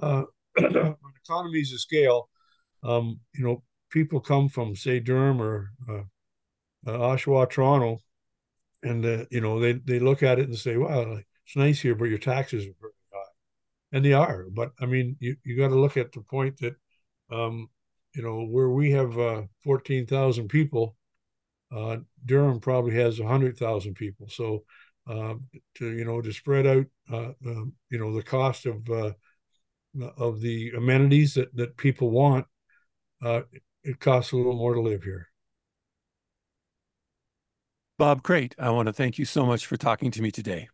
uh, 0.01 0.23
on 0.57 0.95
economies 1.23 1.73
of 1.73 1.79
scale, 1.79 2.28
um, 2.83 3.19
you 3.33 3.43
know, 3.43 3.63
people 3.89 4.19
come 4.19 4.49
from 4.49 4.75
say 4.75 4.99
Durham 4.99 5.41
or 5.41 5.71
uh, 5.87 6.03
uh, 6.87 6.97
Oshawa, 6.97 7.49
Toronto, 7.49 7.99
and 8.83 9.05
uh, 9.05 9.25
you 9.31 9.41
know 9.41 9.59
they 9.59 9.73
they 9.73 9.99
look 9.99 10.23
at 10.23 10.39
it 10.39 10.47
and 10.47 10.57
say, 10.57 10.77
"Wow, 10.77 11.19
it's 11.45 11.55
nice 11.55 11.81
here, 11.81 11.95
but 11.95 12.05
your 12.05 12.17
taxes 12.17 12.65
are 12.65 12.75
very 12.79 12.93
high," 13.13 13.31
and 13.91 14.05
they 14.05 14.13
are. 14.13 14.45
But 14.49 14.71
I 14.79 14.85
mean, 14.85 15.17
you 15.19 15.35
you 15.43 15.57
got 15.57 15.69
to 15.69 15.79
look 15.79 15.97
at 15.97 16.11
the 16.11 16.21
point 16.21 16.57
that, 16.59 16.75
um, 17.31 17.69
you 18.15 18.21
know, 18.21 18.45
where 18.45 18.69
we 18.69 18.91
have 18.91 19.17
uh, 19.17 19.43
fourteen 19.63 20.05
thousand 20.05 20.47
people, 20.47 20.95
uh, 21.75 21.97
Durham 22.25 22.59
probably 22.59 22.95
has 22.95 23.19
hundred 23.19 23.57
thousand 23.57 23.95
people. 23.95 24.27
So. 24.29 24.63
Uh, 25.09 25.33
to 25.73 25.89
you 25.89 26.05
know 26.05 26.21
to 26.21 26.31
spread 26.31 26.67
out 26.67 26.85
uh, 27.11 27.31
um, 27.47 27.73
you 27.89 27.97
know 27.97 28.13
the 28.13 28.21
cost 28.21 28.67
of 28.67 28.87
uh, 28.91 29.11
of 30.17 30.39
the 30.39 30.69
amenities 30.77 31.33
that 31.33 31.55
that 31.55 31.75
people 31.77 32.11
want 32.11 32.45
uh, 33.21 33.41
it 33.83 33.99
costs 33.99 34.31
a 34.31 34.37
little 34.37 34.55
more 34.55 34.73
to 34.73 34.81
live 34.81 35.03
here. 35.03 35.27
Bob 37.97 38.23
Crate, 38.23 38.55
I 38.57 38.69
want 38.69 38.87
to 38.87 38.93
thank 38.93 39.17
you 39.17 39.25
so 39.25 39.45
much 39.45 39.65
for 39.65 39.75
talking 39.75 40.09
to 40.11 40.21
me 40.21 40.31
today. 40.31 40.69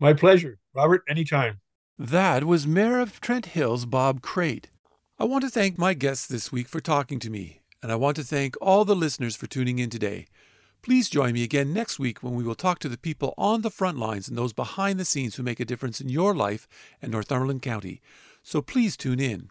My 0.00 0.12
pleasure, 0.12 0.58
Robert, 0.74 1.02
anytime. 1.08 1.60
That 1.96 2.42
was 2.42 2.66
Mayor 2.66 2.98
of 2.98 3.20
Trent 3.20 3.46
Hills, 3.46 3.86
Bob 3.86 4.20
Crate. 4.20 4.68
I 5.16 5.24
want 5.24 5.44
to 5.44 5.50
thank 5.50 5.78
my 5.78 5.94
guests 5.94 6.26
this 6.26 6.50
week 6.50 6.66
for 6.66 6.80
talking 6.80 7.20
to 7.20 7.30
me, 7.30 7.60
and 7.80 7.92
I 7.92 7.94
want 7.94 8.16
to 8.16 8.24
thank 8.24 8.56
all 8.60 8.84
the 8.84 8.96
listeners 8.96 9.36
for 9.36 9.46
tuning 9.46 9.78
in 9.78 9.90
today. 9.90 10.26
Please 10.82 11.08
join 11.08 11.34
me 11.34 11.44
again 11.44 11.72
next 11.72 12.00
week 12.00 12.20
when 12.20 12.34
we 12.34 12.42
will 12.42 12.56
talk 12.56 12.80
to 12.80 12.88
the 12.88 12.98
people 12.98 13.32
on 13.38 13.62
the 13.62 13.70
front 13.70 13.96
lines 13.96 14.28
and 14.28 14.36
those 14.36 14.52
behind 14.52 14.98
the 14.98 15.04
scenes 15.04 15.36
who 15.36 15.44
make 15.44 15.60
a 15.60 15.64
difference 15.64 16.00
in 16.00 16.08
your 16.08 16.34
life 16.34 16.66
and 17.00 17.12
Northumberland 17.12 17.62
County. 17.62 18.02
So 18.42 18.60
please 18.60 18.96
tune 18.96 19.20
in. 19.20 19.50